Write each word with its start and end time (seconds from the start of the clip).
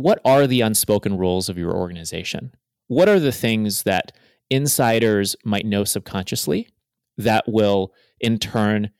what 0.00 0.18
are 0.24 0.46
the 0.46 0.62
unspoken 0.62 1.18
rules 1.18 1.50
of 1.50 1.58
your 1.58 1.74
organization? 1.74 2.54
What 2.86 3.06
are 3.06 3.20
the 3.20 3.32
things 3.32 3.82
that 3.82 4.12
insiders 4.48 5.36
might 5.44 5.66
know 5.66 5.84
subconsciously 5.84 6.70
that 7.18 7.44
will 7.46 7.92
in 8.18 8.38
turn 8.38 8.92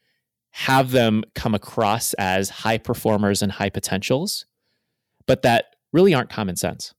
have 0.51 0.91
them 0.91 1.25
come 1.35 1.55
across 1.55 2.13
as 2.15 2.51
high 2.51 2.77
performers 2.77 3.41
and 3.41 3.51
high 3.51 3.71
potentials, 3.71 4.45
but 5.27 5.41
that 5.41 5.75
really 5.91 6.13
aren't 6.13 6.29
common 6.29 6.57
sense? 6.57 6.93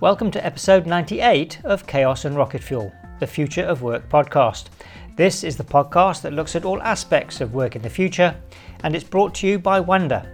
Welcome 0.00 0.30
to 0.30 0.42
episode 0.44 0.86
98 0.86 1.60
of 1.64 1.86
Chaos 1.86 2.24
and 2.24 2.34
Rocket 2.34 2.62
Fuel, 2.62 2.90
the 3.20 3.26
Future 3.26 3.64
of 3.64 3.82
Work 3.82 4.08
podcast. 4.08 4.68
This 5.16 5.44
is 5.44 5.56
the 5.56 5.64
podcast 5.64 6.20
that 6.20 6.34
looks 6.34 6.54
at 6.56 6.66
all 6.66 6.82
aspects 6.82 7.40
of 7.40 7.54
work 7.54 7.74
in 7.74 7.80
the 7.80 7.88
future, 7.88 8.36
and 8.82 8.94
it's 8.94 9.02
brought 9.02 9.34
to 9.36 9.46
you 9.46 9.58
by 9.58 9.80
Wndyr. 9.80 10.28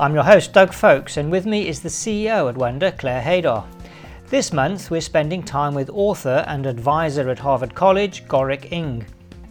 I'm 0.00 0.14
your 0.14 0.24
host, 0.24 0.54
Doug 0.54 0.72
Foulkes, 0.72 1.18
and 1.18 1.30
with 1.30 1.44
me 1.44 1.68
is 1.68 1.80
the 1.80 1.90
CEO 1.90 2.48
at 2.48 2.54
Wndyr, 2.54 2.96
Claire 2.96 3.20
Haydar. 3.20 3.66
This 4.28 4.54
month, 4.54 4.90
we're 4.90 5.02
spending 5.02 5.42
time 5.42 5.74
with 5.74 5.90
author 5.90 6.46
and 6.48 6.64
advisor 6.64 7.28
at 7.28 7.38
Harvard 7.38 7.74
College, 7.74 8.26
Gorick 8.26 8.72
Ng. 8.72 9.04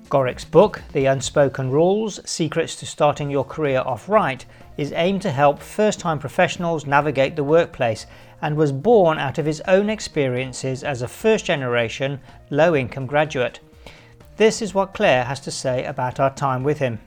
Gorick's 0.09 0.45
book, 0.45 0.81
The 0.93 1.05
Unspoken 1.05 1.69
Rules 1.69 2.19
Secrets 2.27 2.75
to 2.77 2.87
Starting 2.87 3.29
Your 3.29 3.45
Career 3.45 3.83
Off 3.85 4.09
Right, 4.09 4.43
is 4.77 4.93
aimed 4.93 5.21
to 5.21 5.31
help 5.31 5.59
first 5.59 5.99
time 5.99 6.17
professionals 6.17 6.87
navigate 6.87 7.35
the 7.35 7.43
workplace 7.43 8.07
and 8.41 8.57
was 8.57 8.71
born 8.71 9.19
out 9.19 9.37
of 9.37 9.45
his 9.45 9.61
own 9.67 9.91
experiences 9.91 10.83
as 10.83 11.03
a 11.03 11.07
first 11.07 11.45
generation, 11.45 12.19
low 12.49 12.75
income 12.75 13.05
graduate. 13.05 13.59
This 14.37 14.61
is 14.61 14.73
what 14.73 14.93
Claire 14.93 15.23
has 15.23 15.39
to 15.41 15.51
say 15.51 15.85
about 15.85 16.19
our 16.19 16.33
time 16.33 16.63
with 16.63 16.77
him. 16.77 16.99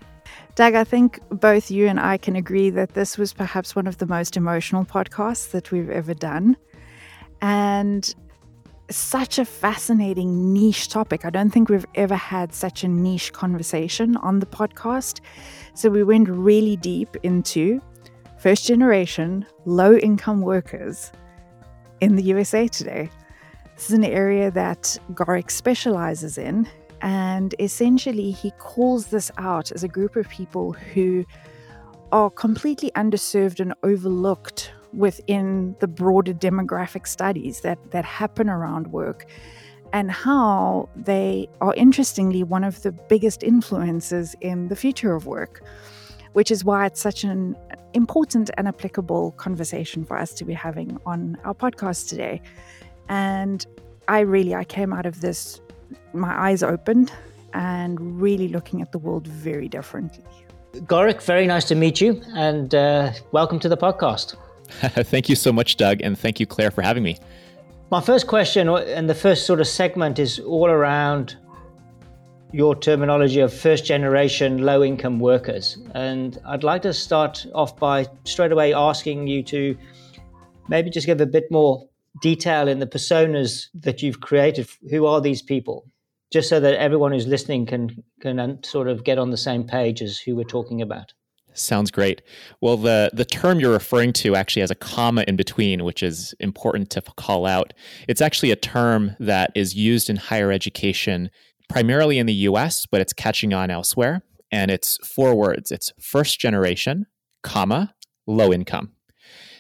Doug, 0.55 0.75
I 0.75 0.85
think 0.85 1.21
both 1.29 1.71
you 1.71 1.87
and 1.87 2.01
I 2.01 2.17
can 2.17 2.37
agree 2.37 2.71
that 2.71 2.95
this 2.95 3.19
was 3.19 3.33
perhaps 3.33 3.77
one 3.77 3.87
of 3.87 3.99
the 3.99 4.07
most 4.07 4.37
emotional 4.37 4.85
podcasts 4.85 5.51
that 5.51 5.71
we've 5.71 5.91
ever 5.91 6.15
done. 6.15 6.57
And 7.41 8.15
such 8.91 9.39
a 9.39 9.45
fascinating 9.45 10.53
niche 10.53 10.89
topic. 10.89 11.25
I 11.25 11.31
don't 11.31 11.51
think 11.51 11.69
we've 11.69 11.87
ever 11.95 12.17
had 12.17 12.55
such 12.55 12.83
a 12.83 12.89
niche 12.89 13.33
conversation 13.33 14.17
on 14.17 14.41
the 14.41 14.47
podcast. 14.47 15.21
So 15.75 15.91
we 15.91 16.03
went 16.03 16.29
really 16.29 16.77
deep 16.77 17.15
into 17.23 17.83
first 18.39 18.67
generation, 18.67 19.45
low 19.67 19.97
income 19.97 20.41
workers 20.41 21.13
in 22.01 22.17
the 22.17 22.23
USA 22.23 22.67
today. 22.69 23.11
This 23.77 23.91
is 23.91 23.93
an 23.93 24.05
area 24.05 24.51
that 24.53 24.99
Gorick 25.13 25.51
specializes 25.51 26.39
in, 26.39 26.67
and 27.01 27.55
essentially 27.59 28.31
he 28.31 28.51
calls 28.59 29.07
this 29.09 29.31
out 29.39 29.71
as 29.73 29.83
a 29.85 29.89
group 29.89 30.17
of 30.17 30.29
people 30.29 30.73
who 30.73 31.25
are 32.13 32.31
completely 32.31 32.91
underserved 32.93 33.61
and 33.61 33.75
overlooked 33.83 34.73
within 34.93 35.77
the 35.81 35.87
broader 35.89 36.33
demographic 36.33 37.07
studies 37.07 37.61
that, 37.61 37.79
that 37.91 38.05
happen 38.05 38.49
around 38.49 38.87
work 38.89 39.27
and 39.93 40.11
how 40.11 40.89
they 40.97 41.49
are 41.61 41.75
interestingly 41.75 42.43
one 42.43 42.65
of 42.65 42.83
the 42.83 42.93
biggest 42.93 43.43
influences 43.43 44.35
in 44.41 44.69
the 44.69 44.77
future 44.77 45.15
of 45.15 45.27
work 45.27 45.63
which 46.33 46.51
is 46.51 46.65
why 46.65 46.87
it's 46.87 47.01
such 47.01 47.25
an 47.25 47.57
important 47.95 48.51
and 48.57 48.69
applicable 48.69 49.33
conversation 49.33 50.05
for 50.05 50.17
us 50.17 50.33
to 50.35 50.45
be 50.45 50.53
having 50.53 50.99
on 51.07 51.37
our 51.45 51.55
podcast 51.55 52.09
today. 52.09 52.41
And 53.09 53.67
I 54.09 54.21
really 54.21 54.55
I 54.55 54.65
came 54.65 54.93
out 54.93 55.07
of 55.07 55.21
this 55.21 55.61
my 56.13 56.33
eyes 56.39 56.63
opened 56.63 57.13
and 57.55 58.21
really 58.21 58.49
looking 58.49 58.83
at 58.83 58.93
the 58.93 58.99
world 58.99 59.27
very 59.27 59.69
differently. 59.69 60.25
Gorick, 60.75 61.23
very 61.23 61.47
nice 61.47 61.65
to 61.67 61.75
meet 61.75 62.01
you 62.01 62.23
and 62.35 62.75
uh, 62.75 63.13
welcome 63.33 63.59
to 63.61 63.69
the 63.69 63.77
podcast. 63.77 64.37
thank 64.69 65.29
you 65.29 65.35
so 65.35 65.53
much, 65.53 65.77
Doug, 65.77 66.01
and 66.03 66.19
thank 66.19 66.39
you, 66.41 66.47
Claire, 66.47 66.71
for 66.71 66.83
having 66.83 67.03
me. 67.03 67.19
My 67.91 68.01
first 68.01 68.27
question 68.27 68.69
and 68.69 69.09
the 69.09 69.15
first 69.15 69.47
sort 69.47 69.61
of 69.61 69.67
segment 69.67 70.19
is 70.19 70.39
all 70.41 70.67
around 70.67 71.37
your 72.53 72.75
terminology 72.75 73.41
of 73.41 73.53
first 73.53 73.85
generation 73.85 74.59
low 74.59 74.83
income 74.83 75.21
workers. 75.21 75.79
And 75.95 76.39
I'd 76.47 76.65
like 76.65 76.83
to 76.83 76.93
start 76.93 77.47
off 77.55 77.77
by 77.79 78.07
straight 78.25 78.53
away 78.53 78.75
asking 78.75 79.27
you 79.27 79.43
to 79.45 79.77
maybe 80.69 80.91
just 80.91 81.07
give 81.07 81.21
a 81.21 81.27
bit 81.27 81.51
more 81.51 81.89
detail 82.21 82.69
in 82.69 82.79
the 82.79 82.87
personas 82.87 83.69
that 83.75 84.03
you've 84.03 84.21
created. 84.21 84.69
Who 84.91 85.07
are 85.07 85.21
these 85.21 85.43
people? 85.43 85.87
Just 86.31 86.49
so 86.49 86.61
that 86.61 86.75
everyone 86.75 87.13
who's 87.13 87.27
listening 87.27 87.67
can 87.67 88.03
can 88.21 88.39
um, 88.39 88.63
sort 88.63 88.89
of 88.89 89.05
get 89.05 89.19
on 89.19 89.31
the 89.31 89.37
same 89.37 89.65
page 89.65 90.03
as 90.03 90.19
who 90.19 90.37
we're 90.37 90.45
talking 90.45 90.83
about. 90.83 91.13
Sounds 91.55 91.91
great. 91.91 92.23
Well, 92.61 92.77
the 92.77 93.11
the 93.13 93.25
term 93.25 93.61
you're 93.61 93.73
referring 93.73 94.13
to 94.15 94.37
actually 94.37 94.61
has 94.61 94.71
a 94.71 94.77
comma 94.77 95.25
in 95.27 95.37
between, 95.37 95.85
which 95.85 96.03
is 96.03 96.35
important 96.39 96.91
to 96.91 97.03
call 97.17 97.47
out. 97.47 97.73
It's 98.07 98.21
actually 98.21 98.51
a 98.51 98.57
term 98.57 99.17
that 99.19 99.51
is 99.55 99.75
used 99.75 100.09
in 100.11 100.17
higher 100.17 100.53
education 100.53 101.31
primarily 101.69 102.19
in 102.19 102.27
the 102.27 102.35
US, 102.35 102.87
but 102.87 103.01
it's 103.01 103.13
catching 103.13 103.53
on 103.53 103.71
elsewhere. 103.71 104.23
And 104.51 104.71
it's 104.71 104.99
four 105.07 105.35
words 105.35 105.71
it's 105.71 105.93
first 106.01 106.41
generation, 106.41 107.07
comma, 107.43 107.95
low 108.27 108.53
income. 108.53 108.93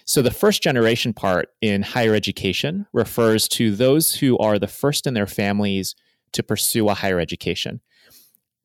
So 0.04 0.22
the 0.22 0.30
first 0.30 0.62
generation 0.62 1.12
part 1.12 1.50
in 1.60 1.82
higher 1.82 2.14
education 2.14 2.86
refers 2.94 3.46
to 3.48 3.76
those 3.76 4.14
who 4.14 4.38
are 4.38 4.58
the 4.58 4.66
first 4.66 5.06
in 5.06 5.12
their 5.12 5.26
families 5.26 5.94
to 6.32 6.42
pursue 6.42 6.88
a 6.88 6.94
higher 6.94 7.20
education. 7.20 7.80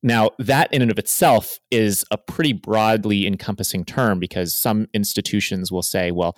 Now, 0.02 0.30
that 0.38 0.72
in 0.72 0.82
and 0.82 0.90
of 0.90 0.98
itself 0.98 1.58
is 1.70 2.04
a 2.10 2.18
pretty 2.18 2.52
broadly 2.52 3.26
encompassing 3.26 3.86
term 3.86 4.18
because 4.18 4.54
some 4.54 4.86
institutions 4.92 5.72
will 5.72 5.82
say, 5.82 6.10
well, 6.10 6.36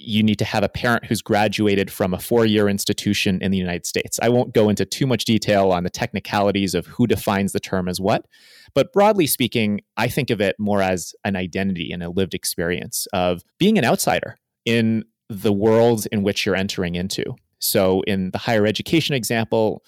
you 0.00 0.22
need 0.22 0.38
to 0.38 0.44
have 0.44 0.62
a 0.62 0.68
parent 0.68 1.04
who's 1.04 1.20
graduated 1.20 1.90
from 1.90 2.14
a 2.14 2.20
four 2.20 2.46
year 2.46 2.68
institution 2.68 3.40
in 3.42 3.50
the 3.50 3.58
United 3.58 3.84
States. 3.84 4.18
I 4.22 4.28
won't 4.28 4.54
go 4.54 4.68
into 4.68 4.84
too 4.84 5.06
much 5.06 5.24
detail 5.24 5.72
on 5.72 5.82
the 5.82 5.90
technicalities 5.90 6.74
of 6.74 6.86
who 6.86 7.06
defines 7.08 7.52
the 7.52 7.58
term 7.58 7.88
as 7.88 8.00
what, 8.00 8.26
but 8.74 8.92
broadly 8.92 9.26
speaking, 9.26 9.80
I 9.96 10.08
think 10.08 10.30
of 10.30 10.40
it 10.40 10.56
more 10.58 10.82
as 10.82 11.14
an 11.24 11.34
identity 11.34 11.90
and 11.90 12.02
a 12.02 12.10
lived 12.10 12.34
experience 12.34 13.08
of 13.12 13.42
being 13.58 13.76
an 13.76 13.84
outsider 13.84 14.38
in 14.64 15.04
the 15.28 15.52
world 15.52 16.06
in 16.12 16.22
which 16.22 16.46
you're 16.46 16.54
entering 16.54 16.94
into. 16.94 17.24
So, 17.58 18.02
in 18.02 18.30
the 18.30 18.38
higher 18.38 18.66
education 18.66 19.16
example, 19.16 19.82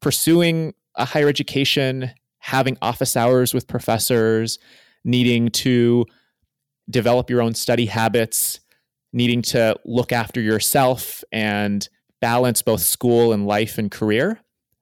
pursuing 0.00 0.74
a 0.94 1.04
higher 1.04 1.28
education, 1.28 2.12
having 2.38 2.76
office 2.82 3.16
hours 3.16 3.54
with 3.54 3.66
professors, 3.68 4.58
needing 5.04 5.48
to 5.48 6.04
develop 6.90 7.30
your 7.30 7.42
own 7.42 7.54
study 7.54 7.86
habits 7.86 8.60
needing 9.12 9.42
to 9.42 9.76
look 9.84 10.12
after 10.12 10.40
yourself 10.40 11.24
and 11.32 11.88
balance 12.20 12.62
both 12.62 12.80
school 12.80 13.32
and 13.32 13.46
life 13.46 13.78
and 13.78 13.90
career, 13.90 14.40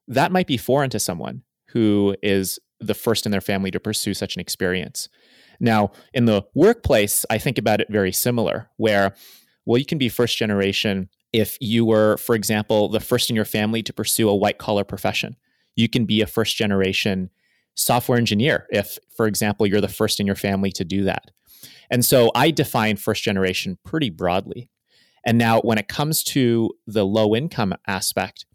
that 0.08 0.32
might 0.32 0.46
be 0.46 0.56
foreign 0.56 0.90
to 0.90 0.98
someone 0.98 1.42
who 1.68 2.16
is 2.22 2.58
the 2.80 2.94
first 2.94 3.26
in 3.26 3.32
their 3.32 3.40
family 3.40 3.70
to 3.70 3.80
pursue 3.80 4.14
such 4.14 4.36
an 4.36 4.40
experience. 4.40 5.08
Now, 5.60 5.92
in 6.12 6.26
the 6.26 6.42
workplace, 6.54 7.24
I 7.30 7.38
think 7.38 7.58
about 7.58 7.80
it 7.80 7.88
very 7.90 8.12
similar, 8.12 8.68
where, 8.76 9.14
well, 9.64 9.78
you 9.78 9.86
can 9.86 9.98
be 9.98 10.08
first 10.08 10.36
generation 10.36 11.08
if 11.36 11.58
you 11.60 11.84
were, 11.84 12.16
for 12.16 12.34
example, 12.34 12.88
the 12.88 12.98
first 12.98 13.28
in 13.28 13.36
your 13.36 13.44
family 13.44 13.82
to 13.82 13.92
pursue 13.92 14.26
a 14.26 14.34
white 14.34 14.56
collar 14.56 14.84
profession. 14.84 15.36
You 15.74 15.86
can 15.86 16.06
be 16.06 16.22
a 16.22 16.26
first 16.26 16.56
generation 16.56 17.28
software 17.74 18.16
engineer 18.16 18.66
if, 18.70 18.98
for 19.14 19.26
example, 19.26 19.66
you're 19.66 19.82
the 19.82 19.88
first 19.88 20.18
in 20.18 20.26
your 20.26 20.34
family 20.34 20.72
to 20.72 20.82
do 20.82 21.04
that. 21.04 21.30
And 21.90 22.02
so 22.06 22.32
I 22.34 22.50
define 22.50 22.96
first 22.96 23.22
generation 23.22 23.76
pretty 23.84 24.08
broadly. 24.08 24.70
And 25.26 25.36
now, 25.36 25.60
when 25.60 25.76
it 25.76 25.88
comes 25.88 26.24
to 26.24 26.70
the 26.86 27.04
low 27.04 27.36
income 27.36 27.74
aspect, 27.86 28.46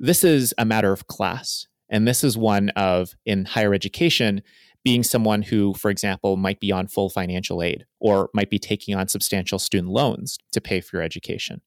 this 0.00 0.24
is 0.24 0.54
a 0.56 0.64
matter 0.64 0.90
of 0.90 1.08
class. 1.08 1.66
And 1.90 2.08
this 2.08 2.24
is 2.24 2.38
one 2.38 2.70
of, 2.70 3.14
in 3.26 3.44
higher 3.44 3.74
education, 3.74 4.40
being 4.84 5.02
someone 5.02 5.42
who, 5.42 5.74
for 5.74 5.90
example, 5.90 6.38
might 6.38 6.60
be 6.60 6.72
on 6.72 6.86
full 6.86 7.10
financial 7.10 7.62
aid 7.62 7.84
or 8.00 8.30
might 8.32 8.48
be 8.48 8.58
taking 8.58 8.94
on 8.94 9.08
substantial 9.08 9.58
student 9.58 9.92
loans 9.92 10.38
to 10.52 10.62
pay 10.62 10.80
for 10.80 10.96
your 10.96 11.04
education. 11.04 11.60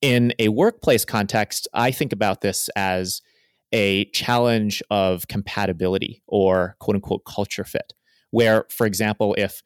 In 0.00 0.32
a 0.38 0.48
workplace 0.48 1.04
context, 1.04 1.66
I 1.72 1.90
think 1.90 2.12
about 2.12 2.40
this 2.40 2.68
as 2.76 3.22
a 3.72 4.04
challenge 4.06 4.82
of 4.90 5.26
compatibility 5.28 6.22
or 6.26 6.76
quote 6.78 6.96
unquote 6.96 7.24
culture 7.24 7.64
fit, 7.64 7.92
where, 8.30 8.66
for 8.70 8.86
example, 8.86 9.34
if 9.38 9.62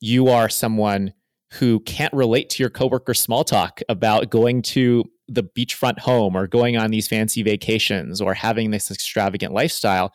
you 0.00 0.28
are 0.28 0.48
someone 0.48 1.12
who 1.52 1.80
can't 1.80 2.12
relate 2.14 2.48
to 2.50 2.62
your 2.62 2.70
coworker 2.70 3.14
small 3.14 3.44
talk 3.44 3.80
about 3.88 4.30
going 4.30 4.62
to 4.62 5.04
the 5.28 5.44
beachfront 5.44 5.98
home 5.98 6.36
or 6.36 6.46
going 6.46 6.76
on 6.76 6.90
these 6.90 7.06
fancy 7.06 7.42
vacations 7.42 8.20
or 8.20 8.34
having 8.34 8.70
this 8.70 8.90
extravagant 8.90 9.52
lifestyle, 9.52 10.12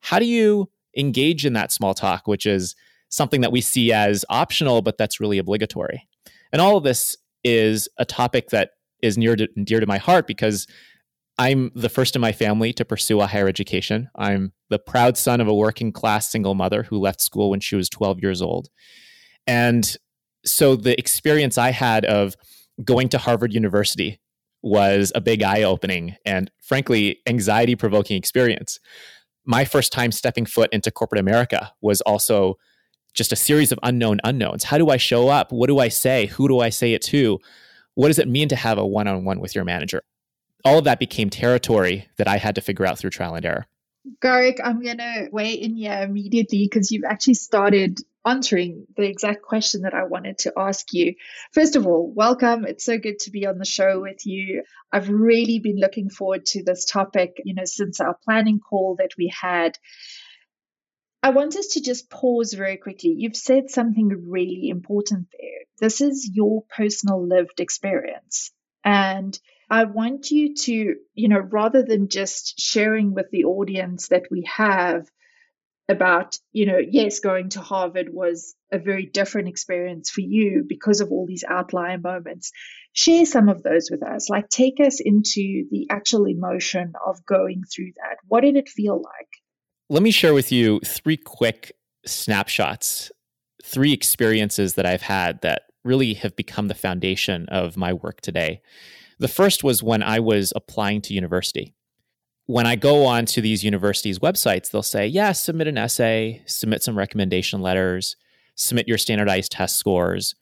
how 0.00 0.18
do 0.18 0.24
you 0.26 0.68
engage 0.96 1.46
in 1.46 1.52
that 1.52 1.72
small 1.72 1.94
talk, 1.94 2.26
which 2.26 2.44
is 2.44 2.74
something 3.08 3.40
that 3.40 3.52
we 3.52 3.60
see 3.60 3.92
as 3.92 4.24
optional, 4.28 4.82
but 4.82 4.98
that's 4.98 5.20
really 5.20 5.38
obligatory? 5.38 6.06
And 6.52 6.60
all 6.60 6.76
of 6.76 6.84
this 6.84 7.16
is 7.44 7.88
a 7.96 8.04
topic 8.04 8.50
that 8.50 8.72
is 9.02 9.18
near 9.18 9.36
to, 9.36 9.46
dear 9.64 9.80
to 9.80 9.86
my 9.86 9.98
heart 9.98 10.26
because 10.26 10.66
I'm 11.38 11.70
the 11.74 11.88
first 11.88 12.14
in 12.14 12.20
my 12.20 12.32
family 12.32 12.72
to 12.74 12.84
pursue 12.84 13.20
a 13.20 13.26
higher 13.26 13.48
education. 13.48 14.10
I'm 14.14 14.52
the 14.68 14.78
proud 14.78 15.16
son 15.16 15.40
of 15.40 15.48
a 15.48 15.54
working 15.54 15.90
class 15.90 16.30
single 16.30 16.54
mother 16.54 16.82
who 16.82 16.98
left 16.98 17.20
school 17.20 17.50
when 17.50 17.60
she 17.60 17.76
was 17.76 17.88
12 17.88 18.20
years 18.20 18.42
old. 18.42 18.68
And 19.46 19.96
so 20.44 20.76
the 20.76 20.98
experience 20.98 21.56
I 21.56 21.70
had 21.70 22.04
of 22.04 22.34
going 22.84 23.08
to 23.10 23.18
Harvard 23.18 23.52
University 23.52 24.20
was 24.62 25.12
a 25.14 25.20
big 25.20 25.42
eye 25.42 25.62
opening 25.62 26.16
and, 26.26 26.50
frankly, 26.60 27.20
anxiety 27.26 27.74
provoking 27.74 28.16
experience. 28.16 28.78
My 29.46 29.64
first 29.64 29.92
time 29.92 30.12
stepping 30.12 30.44
foot 30.44 30.70
into 30.72 30.90
corporate 30.90 31.20
America 31.20 31.72
was 31.80 32.00
also 32.02 32.56
just 33.14 33.32
a 33.32 33.36
series 33.36 33.72
of 33.72 33.78
unknown 33.82 34.20
unknowns. 34.24 34.64
How 34.64 34.78
do 34.78 34.90
I 34.90 34.96
show 34.96 35.28
up? 35.28 35.52
What 35.52 35.68
do 35.68 35.78
I 35.78 35.88
say? 35.88 36.26
Who 36.26 36.48
do 36.48 36.60
I 36.60 36.68
say 36.68 36.92
it 36.92 37.02
to? 37.04 37.38
What 37.94 38.08
does 38.08 38.18
it 38.18 38.28
mean 38.28 38.48
to 38.48 38.56
have 38.56 38.78
a 38.78 38.86
one 38.86 39.08
on 39.08 39.24
one 39.24 39.40
with 39.40 39.54
your 39.54 39.64
manager? 39.64 40.02
All 40.64 40.78
of 40.78 40.84
that 40.84 40.98
became 40.98 41.30
territory 41.30 42.08
that 42.16 42.28
I 42.28 42.36
had 42.36 42.54
to 42.56 42.60
figure 42.60 42.86
out 42.86 42.98
through 42.98 43.10
trial 43.10 43.34
and 43.34 43.44
error. 43.44 43.66
Gorick, 44.22 44.60
I'm 44.62 44.82
going 44.82 44.98
to 44.98 45.28
weigh 45.30 45.52
in 45.52 45.74
here 45.74 46.00
immediately 46.02 46.64
because 46.64 46.90
you've 46.90 47.04
actually 47.04 47.34
started 47.34 48.00
answering 48.24 48.86
the 48.96 49.04
exact 49.04 49.42
question 49.42 49.82
that 49.82 49.94
I 49.94 50.04
wanted 50.04 50.38
to 50.38 50.52
ask 50.56 50.92
you. 50.92 51.14
First 51.52 51.76
of 51.76 51.86
all, 51.86 52.10
welcome. 52.14 52.66
It's 52.66 52.84
so 52.84 52.98
good 52.98 53.18
to 53.20 53.30
be 53.30 53.46
on 53.46 53.58
the 53.58 53.64
show 53.64 54.00
with 54.00 54.26
you. 54.26 54.62
I've 54.92 55.08
really 55.08 55.58
been 55.58 55.78
looking 55.78 56.10
forward 56.10 56.46
to 56.46 56.62
this 56.62 56.84
topic, 56.84 57.40
you 57.44 57.54
know, 57.54 57.64
since 57.64 58.00
our 58.00 58.16
planning 58.24 58.60
call 58.60 58.96
that 58.98 59.12
we 59.16 59.32
had. 59.38 59.78
I 61.22 61.30
want 61.30 61.56
us 61.56 61.68
to 61.68 61.82
just 61.82 62.08
pause 62.08 62.54
very 62.54 62.78
quickly. 62.78 63.14
You've 63.16 63.36
said 63.36 63.70
something 63.70 64.08
really 64.28 64.70
important 64.70 65.28
there. 65.38 65.60
This 65.78 66.00
is 66.00 66.30
your 66.32 66.64
personal 66.74 67.26
lived 67.26 67.60
experience. 67.60 68.50
And 68.84 69.38
I 69.68 69.84
want 69.84 70.30
you 70.30 70.54
to, 70.54 70.94
you 71.14 71.28
know, 71.28 71.38
rather 71.38 71.82
than 71.82 72.08
just 72.08 72.58
sharing 72.58 73.14
with 73.14 73.26
the 73.30 73.44
audience 73.44 74.08
that 74.08 74.24
we 74.30 74.48
have 74.56 75.06
about, 75.88 76.38
you 76.52 76.66
know, 76.66 76.78
yes, 76.78 77.20
going 77.20 77.50
to 77.50 77.60
Harvard 77.60 78.08
was 78.12 78.54
a 78.72 78.78
very 78.78 79.06
different 79.06 79.48
experience 79.48 80.08
for 80.10 80.22
you 80.22 80.64
because 80.66 81.00
of 81.00 81.10
all 81.10 81.26
these 81.26 81.44
outlier 81.46 81.98
moments. 81.98 82.52
Share 82.92 83.26
some 83.26 83.48
of 83.48 83.62
those 83.62 83.88
with 83.90 84.02
us. 84.02 84.30
Like, 84.30 84.48
take 84.48 84.80
us 84.80 85.00
into 85.00 85.66
the 85.70 85.88
actual 85.90 86.26
emotion 86.26 86.94
of 87.06 87.26
going 87.26 87.64
through 87.64 87.92
that. 87.96 88.16
What 88.26 88.42
did 88.42 88.56
it 88.56 88.68
feel 88.68 88.96
like? 88.96 89.29
Let 89.90 90.02
me 90.02 90.10
share 90.10 90.32
with 90.32 90.50
you 90.50 90.80
three 90.80 91.18
quick 91.18 91.72
snapshots, 92.06 93.12
three 93.62 93.92
experiences 93.92 94.74
that 94.74 94.86
I've 94.86 95.02
had 95.02 95.42
that 95.42 95.64
really 95.84 96.14
have 96.14 96.34
become 96.34 96.68
the 96.68 96.74
foundation 96.74 97.46
of 97.48 97.76
my 97.76 97.92
work 97.92 98.22
today. 98.22 98.62
The 99.18 99.28
first 99.28 99.62
was 99.62 99.82
when 99.82 100.02
I 100.02 100.20
was 100.20 100.52
applying 100.56 101.02
to 101.02 101.14
university 101.14 101.74
when 102.50 102.66
I 102.66 102.74
go 102.74 103.06
on 103.06 103.26
to 103.26 103.40
these 103.40 103.62
universities' 103.62 104.18
websites, 104.18 104.72
they'll 104.72 104.82
say, 104.82 105.06
yeah, 105.06 105.30
submit 105.30 105.68
an 105.68 105.78
essay, 105.78 106.42
submit 106.46 106.82
some 106.82 106.98
recommendation 106.98 107.60
letters, 107.62 108.16
submit 108.56 108.88
your 108.88 108.98
standardized 108.98 109.52
test 109.52 109.76
scores. 109.76 110.34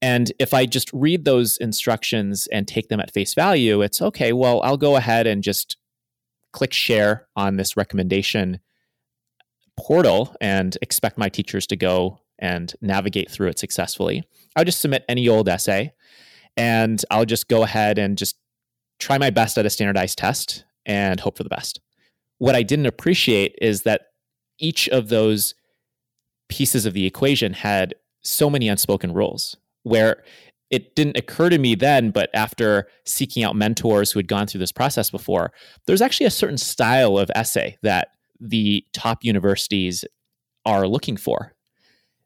And 0.00 0.32
if 0.40 0.52
I 0.52 0.66
just 0.66 0.92
read 0.92 1.24
those 1.24 1.56
instructions 1.58 2.48
and 2.50 2.66
take 2.66 2.88
them 2.88 2.98
at 2.98 3.12
face 3.12 3.34
value, 3.34 3.80
it's 3.80 4.02
okay, 4.02 4.32
well, 4.32 4.60
I'll 4.62 4.76
go 4.76 4.96
ahead 4.96 5.28
and 5.28 5.40
just 5.40 5.76
click 6.52 6.72
share 6.72 7.28
on 7.36 7.58
this 7.58 7.76
recommendation 7.76 8.58
portal 9.76 10.34
and 10.40 10.76
expect 10.82 11.18
my 11.18 11.28
teachers 11.28 11.66
to 11.68 11.76
go 11.76 12.18
and 12.38 12.74
navigate 12.80 13.30
through 13.30 13.48
it 13.48 13.58
successfully. 13.58 14.24
I'll 14.56 14.64
just 14.64 14.80
submit 14.80 15.04
any 15.08 15.28
old 15.28 15.48
essay 15.48 15.92
and 16.56 17.02
I'll 17.10 17.24
just 17.24 17.48
go 17.48 17.62
ahead 17.62 17.98
and 17.98 18.18
just 18.18 18.36
try 18.98 19.18
my 19.18 19.30
best 19.30 19.56
at 19.58 19.66
a 19.66 19.70
standardized 19.70 20.18
test 20.18 20.64
and 20.84 21.20
hope 21.20 21.36
for 21.36 21.42
the 21.42 21.48
best. 21.48 21.80
What 22.38 22.54
I 22.54 22.62
didn't 22.62 22.86
appreciate 22.86 23.56
is 23.60 23.82
that 23.82 24.08
each 24.58 24.88
of 24.88 25.08
those 25.08 25.54
pieces 26.48 26.84
of 26.84 26.92
the 26.92 27.06
equation 27.06 27.52
had 27.52 27.94
so 28.22 28.50
many 28.50 28.68
unspoken 28.68 29.12
rules 29.12 29.56
where 29.84 30.22
it 30.70 30.94
didn't 30.94 31.18
occur 31.18 31.50
to 31.50 31.58
me 31.58 31.74
then, 31.74 32.10
but 32.10 32.30
after 32.34 32.88
seeking 33.04 33.44
out 33.44 33.54
mentors 33.54 34.10
who 34.10 34.18
had 34.18 34.28
gone 34.28 34.46
through 34.46 34.60
this 34.60 34.72
process 34.72 35.10
before, 35.10 35.52
there's 35.86 36.00
actually 36.00 36.26
a 36.26 36.30
certain 36.30 36.56
style 36.56 37.18
of 37.18 37.30
essay 37.34 37.76
that 37.82 38.08
the 38.42 38.84
top 38.92 39.24
universities 39.24 40.04
are 40.64 40.86
looking 40.86 41.16
for. 41.16 41.54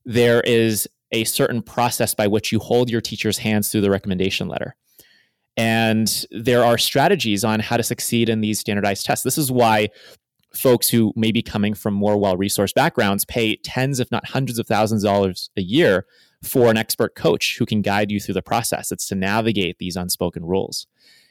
There 0.05 0.41
is 0.41 0.89
a 1.13 1.25
certain 1.25 1.63
process 1.63 2.15
by 2.15 2.27
which 2.27 2.51
you 2.51 2.59
hold 2.59 2.91
your 2.91 3.01
teacher's 3.01 3.39
hands 3.39 3.71
through 3.71 3.83
the 3.83 3.91
recommendation 3.91 4.49
letter. 4.49 4.77
And 5.57 6.27
there 6.31 6.65
are 6.65 6.79
strategies 6.79 7.45
on 7.45 7.61
how 7.61 7.77
to 7.77 7.83
succeed 7.83 8.29
in 8.29 8.41
these 8.41 8.59
standardized 8.59 9.07
tests. 9.07 9.25
This 9.25 9.39
is 9.39 9.53
why 9.53 9.89
folks 10.55 10.89
who 10.89 11.13
may 11.17 11.33
be 11.33 11.43
coming 11.43 11.75
from 11.75 11.95
more 11.95 12.17
well 12.17 12.37
resourced 12.37 12.75
backgrounds 12.75 13.25
pay 13.25 13.57
tens, 13.57 14.01
if 14.01 14.11
not 14.11 14.27
hundreds 14.27 14.59
of 14.59 14.67
thousands 14.67 15.05
of 15.05 15.09
dollars 15.09 15.51
a 15.57 15.63
year 15.63 16.07
for 16.43 16.71
an 16.71 16.77
expert 16.77 17.15
coach 17.15 17.57
who 17.59 17.67
can 17.67 17.83
guide 17.83 18.11
you 18.11 18.21
through 18.21 18.35
the 18.35 18.43
process. 18.43 18.93
It's 18.93 19.09
to 19.09 19.15
navigate 19.15 19.79
these 19.79 19.97
unspoken 19.97 20.45
rules. 20.45 20.87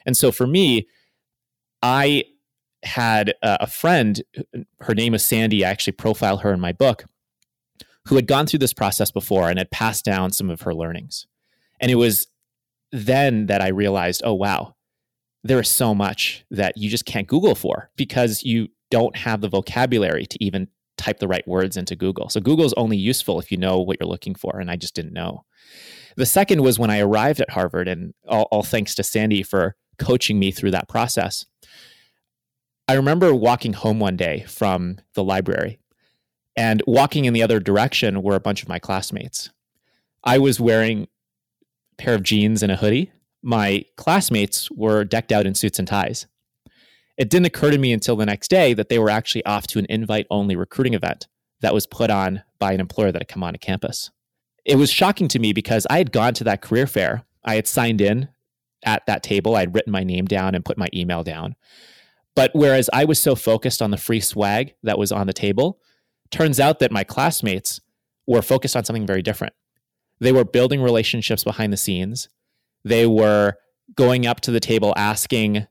And 0.06 0.16
so 0.16 0.32
for 0.32 0.48
me, 0.48 0.88
I 1.82 2.24
had 2.86 3.34
uh, 3.42 3.58
a 3.60 3.68
friend, 3.68 4.22
her 4.82 4.94
name 4.94 5.14
is 5.14 5.24
Sandy. 5.24 5.66
I 5.66 5.70
actually 5.70 5.94
profile 5.94 6.38
her 6.38 6.54
in 6.54 6.60
my 6.60 6.72
book, 6.72 7.06
who 8.08 8.16
had 8.16 8.28
gone 8.28 8.46
through 8.46 8.60
this 8.60 8.74
process 8.74 9.12
before 9.12 9.50
and 9.50 9.58
had 9.58 9.72
passed 9.72 10.06
down 10.06 10.32
some 10.32 10.50
of 10.50 10.62
her 10.62 10.74
learnings. 10.74 11.28
And 11.80 11.92
it 11.92 11.96
was 11.96 12.28
then 12.92 13.48
that 13.48 13.62
I 13.62 13.70
realized, 13.70 14.22
oh, 14.24 14.34
wow, 14.34 14.76
there 15.44 15.60
is 15.60 15.70
so 15.70 15.94
much 15.94 16.46
that 16.52 16.78
you 16.78 16.90
just 16.90 17.06
can't 17.06 17.28
Google 17.28 17.56
for 17.56 17.90
because 17.96 18.44
you 18.44 18.70
don't 18.92 19.16
have 19.16 19.42
the 19.42 19.50
vocabulary 19.50 20.26
to 20.26 20.44
even 20.44 20.68
type 20.98 21.20
the 21.20 21.28
right 21.28 21.48
words 21.48 21.78
into 21.78 21.96
Google. 21.96 22.30
So 22.30 22.40
Google's 22.40 22.74
only 22.78 22.98
useful 22.98 23.40
if 23.40 23.52
you 23.52 23.58
know 23.58 23.80
what 23.80 23.98
you're 24.00 24.10
looking 24.10 24.36
for. 24.36 24.60
And 24.60 24.72
I 24.72 24.76
just 24.76 24.96
didn't 24.96 25.14
know. 25.14 25.44
The 26.16 26.26
second 26.26 26.62
was 26.62 26.80
when 26.80 26.90
I 26.90 27.00
arrived 27.00 27.42
at 27.42 27.50
Harvard, 27.50 27.88
and 27.88 28.14
all, 28.28 28.48
all 28.52 28.64
thanks 28.64 28.96
to 28.96 29.04
Sandy 29.04 29.44
for 29.44 29.76
coaching 30.00 30.40
me 30.40 30.52
through 30.52 30.72
that 30.72 30.88
process. 30.88 31.46
I 32.88 32.94
remember 32.94 33.34
walking 33.34 33.74
home 33.74 34.00
one 34.00 34.16
day 34.16 34.46
from 34.48 35.00
the 35.16 35.24
library 35.24 35.80
and 36.56 36.84
walking 36.86 37.26
in 37.26 37.34
the 37.34 37.42
other 37.42 37.60
direction 37.60 38.22
were 38.22 38.36
a 38.36 38.40
bunch 38.40 38.62
of 38.62 38.70
my 38.70 38.78
classmates. 38.78 39.50
I 40.24 40.38
was 40.38 40.60
wearing 40.60 41.04
a 41.04 41.08
pair 41.98 42.14
of 42.14 42.24
jeans 42.24 42.62
and 42.62 42.72
a 42.72 42.76
hoodie. 42.76 43.12
My 43.42 43.86
classmates 43.98 44.70
were 44.72 45.04
decked 45.04 45.32
out 45.32 45.48
in 45.48 45.56
suits 45.56 45.80
and 45.80 45.88
ties. 45.88 46.28
It 47.18 47.30
didn't 47.30 47.48
occur 47.48 47.72
to 47.72 47.78
me 47.78 47.92
until 47.92 48.16
the 48.16 48.26
next 48.26 48.50
day 48.50 48.74
that 48.74 48.90
they 48.90 49.00
were 49.00 49.10
actually 49.10 49.46
off 49.46 49.66
to 49.68 49.80
an 49.80 49.88
invite 49.90 50.28
only 50.30 50.56
recruiting 50.56 50.94
event 50.94 51.28
that 51.62 51.74
was 51.74 51.88
put 51.88 52.12
on 52.12 52.44
by 52.60 52.74
an 52.74 52.80
employer 52.80 53.12
that 53.12 53.22
had 53.22 53.28
come 53.28 53.44
onto 53.44 53.58
campus. 53.58 54.12
It 54.64 54.76
was 54.76 54.92
shocking 54.92 55.28
to 55.30 55.40
me 55.40 55.54
because 55.54 55.88
I 55.90 55.98
had 55.98 56.12
gone 56.12 56.34
to 56.36 56.44
that 56.44 56.62
career 56.62 56.86
fair. 56.88 57.24
I 57.44 57.56
had 57.56 57.68
signed 57.68 58.02
in 58.02 58.30
at 58.84 59.06
that 59.08 59.24
table. 59.24 59.56
I 59.56 59.62
had 59.62 59.74
written 59.74 59.92
my 59.92 60.04
name 60.04 60.26
down 60.26 60.54
and 60.54 60.66
put 60.66 60.78
my 60.78 60.90
email 60.94 61.24
down. 61.24 61.56
But 62.36 62.52
whereas 62.54 62.90
I 62.92 63.06
was 63.06 63.20
so 63.20 63.36
focused 63.36 63.82
on 63.82 63.92
the 63.92 63.98
free 63.98 64.20
swag 64.20 64.74
that 64.84 64.98
was 64.98 65.12
on 65.12 65.28
the 65.28 65.34
table, 65.34 65.80
turns 66.32 66.60
out 66.60 66.80
that 66.80 66.92
my 66.92 67.04
classmates 67.04 67.80
were 68.28 68.42
focused 68.42 68.76
on 68.76 68.84
something 68.84 69.08
very 69.08 69.22
different. 69.22 69.54
They 70.20 70.32
were 70.32 70.46
building 70.46 70.82
relationships 70.82 71.44
behind 71.44 71.72
the 71.72 71.78
scenes. 71.78 72.30
They 72.84 73.06
were 73.06 73.56
going 73.96 74.26
up 74.26 74.42
to 74.42 74.52
the 74.52 74.60
table 74.60 74.94
asking 74.98 75.68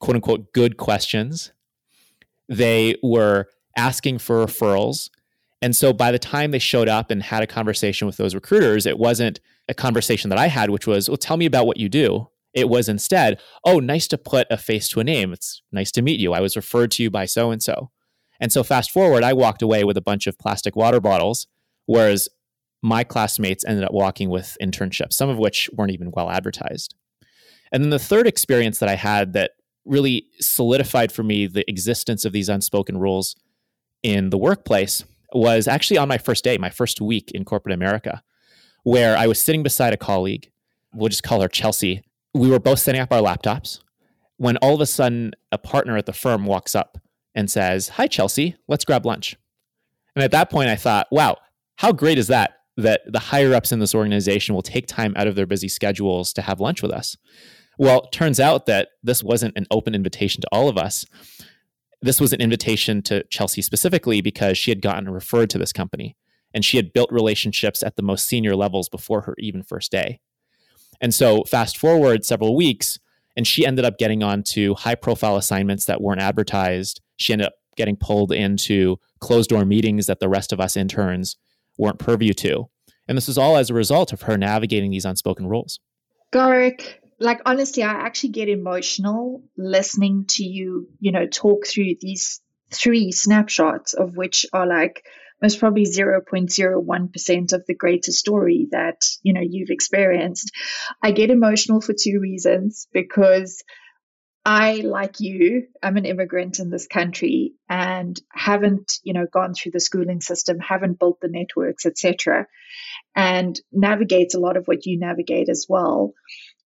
quote 0.00 0.16
unquote 0.16 0.52
good 0.52 0.76
questions. 0.76 1.52
They 2.48 2.96
were 3.02 3.46
asking 3.76 4.18
for 4.18 4.44
referrals. 4.44 5.10
And 5.60 5.74
so 5.74 5.92
by 5.92 6.12
the 6.12 6.18
time 6.18 6.52
they 6.52 6.58
showed 6.58 6.88
up 6.88 7.10
and 7.10 7.22
had 7.22 7.42
a 7.42 7.46
conversation 7.46 8.06
with 8.06 8.16
those 8.16 8.34
recruiters, 8.34 8.86
it 8.86 8.98
wasn't 8.98 9.40
a 9.68 9.74
conversation 9.74 10.30
that 10.30 10.38
I 10.38 10.46
had, 10.46 10.70
which 10.70 10.86
was, 10.86 11.08
well, 11.08 11.16
tell 11.16 11.36
me 11.36 11.46
about 11.46 11.66
what 11.66 11.78
you 11.78 11.88
do. 11.88 12.28
It 12.58 12.68
was 12.68 12.88
instead, 12.88 13.40
oh, 13.64 13.78
nice 13.78 14.08
to 14.08 14.18
put 14.18 14.48
a 14.50 14.56
face 14.56 14.88
to 14.88 15.00
a 15.00 15.04
name. 15.04 15.32
It's 15.32 15.62
nice 15.70 15.92
to 15.92 16.02
meet 16.02 16.18
you. 16.18 16.32
I 16.32 16.40
was 16.40 16.56
referred 16.56 16.90
to 16.92 17.02
you 17.04 17.10
by 17.10 17.24
so 17.24 17.50
and 17.50 17.62
so. 17.62 17.90
And 18.40 18.52
so 18.52 18.64
fast 18.64 18.90
forward, 18.90 19.22
I 19.22 19.32
walked 19.32 19.62
away 19.62 19.84
with 19.84 19.96
a 19.96 20.02
bunch 20.02 20.26
of 20.26 20.38
plastic 20.38 20.74
water 20.74 21.00
bottles, 21.00 21.46
whereas 21.86 22.28
my 22.82 23.04
classmates 23.04 23.64
ended 23.64 23.84
up 23.84 23.92
walking 23.92 24.28
with 24.28 24.56
internships, 24.60 25.12
some 25.12 25.28
of 25.28 25.38
which 25.38 25.70
weren't 25.72 25.92
even 25.92 26.10
well 26.12 26.30
advertised. 26.30 26.94
And 27.72 27.82
then 27.82 27.90
the 27.90 27.98
third 27.98 28.26
experience 28.26 28.78
that 28.78 28.88
I 28.88 28.94
had 28.96 29.32
that 29.34 29.52
really 29.84 30.26
solidified 30.40 31.12
for 31.12 31.22
me 31.22 31.46
the 31.46 31.68
existence 31.70 32.24
of 32.24 32.32
these 32.32 32.48
unspoken 32.48 32.98
rules 32.98 33.36
in 34.02 34.30
the 34.30 34.38
workplace 34.38 35.04
was 35.32 35.68
actually 35.68 35.98
on 35.98 36.08
my 36.08 36.18
first 36.18 36.44
day, 36.44 36.58
my 36.58 36.70
first 36.70 37.00
week 37.00 37.30
in 37.32 37.44
corporate 37.44 37.74
America, 37.74 38.22
where 38.84 39.16
I 39.16 39.26
was 39.26 39.38
sitting 39.38 39.62
beside 39.62 39.92
a 39.92 39.98
colleague. 39.98 40.50
We'll 40.94 41.08
just 41.08 41.22
call 41.22 41.40
her 41.40 41.48
Chelsea. 41.48 42.02
We 42.34 42.50
were 42.50 42.60
both 42.60 42.78
setting 42.78 43.00
up 43.00 43.12
our 43.12 43.22
laptops 43.22 43.80
when 44.36 44.56
all 44.58 44.74
of 44.74 44.80
a 44.80 44.86
sudden 44.86 45.32
a 45.50 45.58
partner 45.58 45.96
at 45.96 46.06
the 46.06 46.12
firm 46.12 46.46
walks 46.46 46.74
up 46.74 46.98
and 47.34 47.50
says, 47.50 47.90
Hi, 47.90 48.06
Chelsea, 48.06 48.56
let's 48.68 48.84
grab 48.84 49.06
lunch. 49.06 49.36
And 50.14 50.24
at 50.24 50.30
that 50.32 50.50
point, 50.50 50.68
I 50.68 50.76
thought, 50.76 51.06
wow, 51.10 51.36
how 51.76 51.92
great 51.92 52.18
is 52.18 52.28
that? 52.28 52.58
that 52.78 53.00
the 53.06 53.18
higher 53.18 53.52
ups 53.54 53.72
in 53.72 53.80
this 53.80 53.94
organization 53.94 54.54
will 54.54 54.62
take 54.62 54.86
time 54.86 55.12
out 55.16 55.26
of 55.26 55.34
their 55.34 55.46
busy 55.46 55.68
schedules 55.68 56.32
to 56.32 56.42
have 56.42 56.60
lunch 56.60 56.80
with 56.80 56.92
us. 56.92 57.16
Well, 57.76 58.02
turns 58.12 58.38
out 58.38 58.66
that 58.66 58.90
this 59.02 59.22
wasn't 59.22 59.58
an 59.58 59.66
open 59.70 59.94
invitation 59.96 60.40
to 60.42 60.48
all 60.52 60.68
of 60.68 60.78
us. 60.78 61.04
This 62.00 62.20
was 62.20 62.32
an 62.32 62.40
invitation 62.40 63.02
to 63.02 63.24
Chelsea 63.24 63.62
specifically 63.62 64.20
because 64.20 64.56
she 64.56 64.70
had 64.70 64.80
gotten 64.80 65.10
referred 65.10 65.50
to 65.50 65.58
this 65.58 65.72
company 65.72 66.16
and 66.54 66.64
she 66.64 66.76
had 66.76 66.92
built 66.92 67.10
relationships 67.10 67.82
at 67.82 67.96
the 67.96 68.02
most 68.02 68.26
senior 68.28 68.54
levels 68.54 68.88
before 68.88 69.22
her 69.22 69.34
even 69.38 69.64
first 69.64 69.90
day. 69.90 70.20
And 71.00 71.14
so, 71.14 71.44
fast 71.44 71.78
forward 71.78 72.24
several 72.24 72.56
weeks, 72.56 72.98
and 73.36 73.46
she 73.46 73.64
ended 73.64 73.84
up 73.84 73.98
getting 73.98 74.22
onto 74.22 74.74
high 74.74 74.96
profile 74.96 75.36
assignments 75.36 75.84
that 75.84 76.00
weren't 76.00 76.20
advertised. 76.20 77.00
She 77.16 77.32
ended 77.32 77.46
up 77.46 77.54
getting 77.76 77.96
pulled 77.96 78.32
into 78.32 78.98
closed 79.20 79.50
door 79.50 79.64
meetings 79.64 80.06
that 80.06 80.20
the 80.20 80.28
rest 80.28 80.52
of 80.52 80.60
us 80.60 80.76
interns 80.76 81.36
weren't 81.78 81.98
purview 81.98 82.32
to. 82.34 82.68
And 83.06 83.16
this 83.16 83.28
is 83.28 83.38
all 83.38 83.56
as 83.56 83.70
a 83.70 83.74
result 83.74 84.12
of 84.12 84.22
her 84.22 84.36
navigating 84.36 84.90
these 84.90 85.04
unspoken 85.04 85.46
rules. 85.46 85.80
Gorick, 86.32 86.94
like 87.18 87.40
honestly, 87.46 87.82
I 87.82 87.92
actually 87.92 88.30
get 88.30 88.48
emotional 88.48 89.42
listening 89.56 90.26
to 90.30 90.44
you, 90.44 90.88
you 91.00 91.12
know, 91.12 91.26
talk 91.26 91.66
through 91.66 91.94
these 92.00 92.40
three 92.70 93.12
snapshots 93.12 93.94
of 93.94 94.16
which 94.16 94.44
are 94.52 94.66
like 94.66 95.04
most 95.42 95.60
probably 95.60 95.84
0.01% 95.84 97.52
of 97.52 97.64
the 97.66 97.74
greater 97.74 98.12
story 98.12 98.68
that, 98.72 99.02
you 99.22 99.32
know, 99.32 99.42
you've 99.42 99.70
experienced. 99.70 100.50
I 101.02 101.12
get 101.12 101.30
emotional 101.30 101.80
for 101.80 101.92
two 101.92 102.18
reasons 102.20 102.88
because 102.92 103.62
I, 104.44 104.76
like 104.76 105.20
you, 105.20 105.66
I'm 105.82 105.96
an 105.96 106.06
immigrant 106.06 106.58
in 106.58 106.70
this 106.70 106.86
country 106.86 107.52
and 107.68 108.18
haven't, 108.32 108.94
you 109.02 109.12
know, 109.12 109.26
gone 109.30 109.52
through 109.54 109.72
the 109.72 109.80
schooling 109.80 110.20
system, 110.20 110.58
haven't 110.58 110.98
built 110.98 111.18
the 111.20 111.28
networks, 111.28 111.84
etc., 111.84 112.46
and 113.14 113.60
navigate 113.70 114.34
a 114.34 114.40
lot 114.40 114.56
of 114.56 114.66
what 114.66 114.86
you 114.86 114.98
navigate 114.98 115.48
as 115.48 115.66
well. 115.68 116.14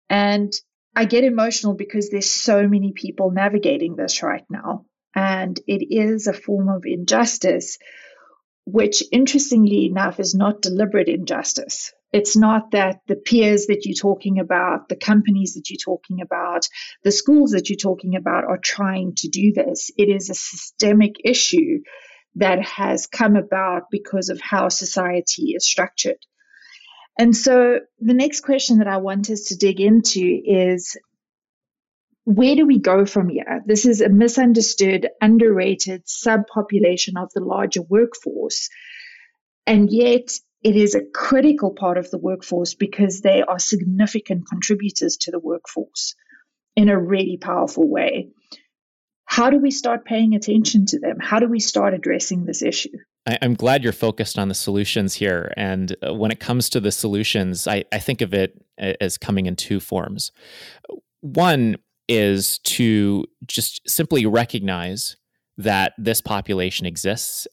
And 0.10 0.52
I 0.96 1.06
get 1.06 1.24
emotional 1.24 1.76
because 1.76 2.10
there's 2.10 2.30
so 2.30 2.68
many 2.68 2.94
people 2.94 3.30
navigating 3.30 3.96
this 3.96 4.24
right 4.24 4.46
now. 4.50 4.86
And 5.14 5.60
it 5.68 5.86
is 5.90 6.26
a 6.26 6.34
form 6.34 6.70
of 6.70 6.84
injustice 6.86 7.78
which 8.70 9.02
interestingly 9.14 9.86
enough 9.86 10.20
is 10.20 10.36
not 10.36 10.62
deliberate 10.62 11.08
injustice. 11.08 11.94
It's 12.12 12.36
not 12.36 12.72
that 12.72 13.00
the 13.08 13.16
peers 13.16 13.68
that 13.68 13.86
you're 13.86 13.96
talking 13.96 14.40
about, 14.40 14.90
the 14.90 14.98
companies 14.98 15.54
that 15.54 15.70
you're 15.70 15.78
talking 15.78 16.20
about, 16.22 16.68
the 17.02 17.14
schools 17.14 17.52
that 17.52 17.70
you're 17.70 17.78
talking 17.78 18.18
about 18.18 18.44
are 18.44 18.58
trying 18.58 19.16
to 19.20 19.30
do 19.30 19.54
this. 19.54 19.90
It 19.98 20.10
is 20.10 20.30
a 20.30 20.34
systemic 20.34 21.16
issue 21.24 21.80
that 22.36 22.62
has 22.62 23.08
come 23.08 23.38
about 23.38 23.84
because 23.90 24.28
of 24.28 24.42
how 24.42 24.68
society 24.68 25.54
is 25.56 25.66
structured. 25.66 26.20
And 27.18 27.36
so 27.36 27.80
the 28.00 28.14
next 28.14 28.42
question 28.42 28.80
that 28.80 28.88
I 28.88 28.98
want 28.98 29.30
us 29.30 29.44
to 29.44 29.56
dig 29.56 29.80
into 29.80 30.42
is 30.46 30.98
where 32.28 32.58
do 32.58 32.66
we 32.66 32.78
go 32.78 33.06
from 33.06 33.30
here? 33.30 33.64
This 33.66 33.86
is 33.86 34.02
a 34.02 34.10
misunderstood, 34.10 35.08
underrated 35.22 36.06
subpopulation 36.08 37.14
of 37.16 37.32
the 37.34 37.40
larger 37.40 37.82
workforce. 37.82 38.70
And 39.66 39.90
yet, 39.90 40.38
it 40.62 40.76
is 40.76 40.94
a 40.94 41.06
critical 41.06 41.72
part 41.72 41.98
of 41.98 42.12
the 42.12 42.18
workforce 42.18 42.74
because 42.74 43.22
they 43.22 43.44
are 43.44 43.60
significant 43.60 44.44
contributors 44.50 45.16
to 45.22 45.32
the 45.32 45.40
workforce 45.40 46.16
in 46.76 46.90
a 46.90 47.00
really 47.00 47.38
powerful 47.38 47.90
way. 47.90 48.28
How 49.24 49.50
do 49.50 49.58
we 49.58 49.72
start 49.72 50.04
paying 50.04 50.36
attention 50.36 50.86
to 50.88 51.00
them? 51.00 51.20
How 51.22 51.40
do 51.40 51.48
we 51.48 51.62
start 51.62 51.94
addressing 51.94 52.44
this 52.44 52.62
issue? 52.62 52.98
I'm 53.26 53.54
glad 53.54 53.86
you're 53.86 53.94
focused 53.94 54.38
on 54.38 54.50
the 54.50 54.54
solutions 54.54 55.14
here. 55.14 55.54
And 55.56 55.96
uh, 56.06 56.14
when 56.14 56.32
it 56.32 56.42
comes 56.42 56.70
to 56.72 56.82
the 56.82 56.92
solutions, 56.92 57.70
I, 57.70 57.86
I 57.94 58.00
think 58.00 58.20
of 58.20 58.34
it 58.34 58.62
as 58.78 59.18
coming 59.18 59.46
in 59.46 59.56
two 59.56 59.80
forms. 59.80 60.34
One 61.22 61.78
is 62.08 62.60
to 62.60 63.26
just 63.46 63.82
simply 63.90 64.26
recognize 64.26 65.18
that 65.58 65.94
this 65.98 66.22
population 66.22 66.86
exists 66.86 67.48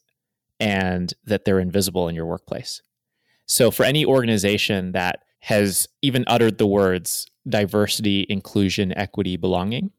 and 0.60 1.14
that 1.24 1.44
they're 1.44 1.60
invisible 1.60 2.08
in 2.08 2.14
your 2.14 2.26
workplace. 2.26 2.82
So, 3.46 3.70
for 3.70 3.84
any 3.84 4.04
organization 4.04 4.92
that 4.92 5.24
has 5.40 5.88
even 6.02 6.24
uttered 6.26 6.58
the 6.58 6.66
words 6.66 7.26
diversity, 7.46 8.24
inclusion, 8.30 8.96
equity, 8.96 9.36
belonging, 9.36 9.90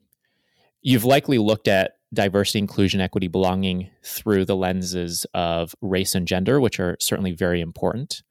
you've 0.81 1.05
likely 1.05 1.38
looked 1.38 1.67
at 1.67 1.97
diversity, 2.13 2.59
inclusion, 2.59 3.01
equity, 3.01 3.27
belonging 3.27 3.89
through 4.03 4.45
the 4.45 4.55
lenses 4.55 5.25
of 5.33 5.75
race 5.81 6.15
and 6.15 6.27
gender, 6.27 6.59
which 6.59 6.79
are 6.79 6.97
certainly 7.00 7.33
very 7.33 7.62
important. 7.62 8.24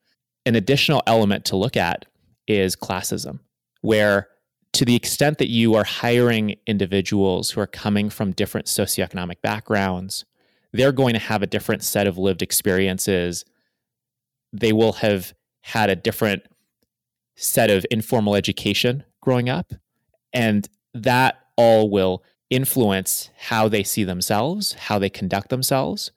An 0.46 0.56
additional 0.56 1.02
element 1.06 1.44
to 1.46 1.56
look 1.56 1.76
at 1.76 2.06
is 2.48 2.74
classism, 2.74 3.38
where 3.82 4.28
to 4.74 4.84
the 4.84 4.96
extent 4.96 5.38
that 5.38 5.48
you 5.48 5.74
are 5.74 5.84
hiring 5.84 6.56
individuals 6.66 7.50
who 7.50 7.60
are 7.60 7.66
coming 7.66 8.10
from 8.10 8.32
different 8.32 8.66
socioeconomic 8.66 9.40
backgrounds, 9.40 10.24
they're 10.72 10.92
going 10.92 11.14
to 11.14 11.20
have 11.20 11.42
a 11.42 11.46
different 11.46 11.84
set 11.84 12.08
of 12.08 12.18
lived 12.18 12.42
experiences. 12.42 13.44
They 14.52 14.72
will 14.72 14.94
have 14.94 15.32
had 15.62 15.90
a 15.90 15.96
different 15.96 16.42
set 17.36 17.70
of 17.70 17.86
informal 17.90 18.34
education 18.34 19.04
growing 19.20 19.48
up. 19.48 19.72
And 20.32 20.68
that 20.92 21.38
all 21.56 21.88
will 21.88 22.24
influence 22.50 23.30
how 23.38 23.68
they 23.68 23.84
see 23.84 24.02
themselves, 24.02 24.72
how 24.74 24.98
they 24.98 25.08
conduct 25.08 25.50
themselves. 25.50 26.10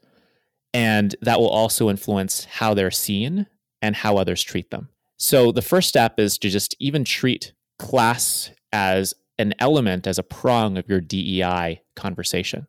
And 0.73 1.15
that 1.21 1.39
will 1.39 1.49
also 1.49 1.89
influence 1.91 2.45
how 2.45 2.73
they're 2.73 2.91
seen 2.91 3.45
and 3.83 3.95
how 3.95 4.17
others 4.17 4.41
treat 4.41 4.71
them. 4.71 4.89
So 5.17 5.51
the 5.51 5.61
first 5.61 5.89
step 5.89 6.19
is 6.19 6.39
to 6.39 6.49
just 6.49 6.75
even 6.79 7.03
treat 7.03 7.53
class 7.77 8.51
as 8.71 9.13
an 9.39 9.53
element, 9.59 10.07
as 10.07 10.17
a 10.17 10.23
prong 10.23 10.77
of 10.77 10.89
your 10.89 11.01
DEI 11.01 11.81
conversation. 11.95 12.67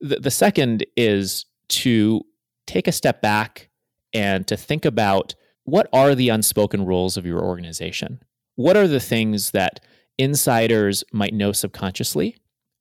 The, 0.00 0.16
the 0.16 0.30
second 0.30 0.86
is 0.96 1.46
to 1.68 2.22
take 2.66 2.86
a 2.86 2.92
step 2.92 3.20
back 3.20 3.68
and 4.12 4.46
to 4.46 4.56
think 4.56 4.84
about 4.84 5.34
what 5.64 5.88
are 5.92 6.14
the 6.14 6.28
unspoken 6.28 6.84
rules 6.84 7.16
of 7.16 7.26
your 7.26 7.42
organization? 7.42 8.22
What 8.54 8.76
are 8.76 8.86
the 8.86 9.00
things 9.00 9.50
that 9.50 9.80
insiders 10.18 11.02
might 11.12 11.34
know 11.34 11.52
subconsciously 11.52 12.36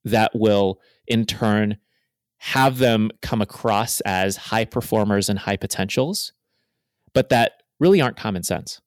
that 0.06 0.32
will 0.36 0.80
in 1.08 1.25
turn 1.25 1.78
have 2.38 2.78
them 2.78 3.10
come 3.22 3.42
across 3.42 4.02
as 4.02 4.36
high 4.36 4.66
performers 4.66 5.30
and 5.30 5.40
high 5.40 5.58
potentials, 5.58 6.34
but 7.13 7.30
that 7.30 7.63
really 7.80 8.02
aren't 8.02 8.18
common 8.18 8.44
sense? 8.44 8.82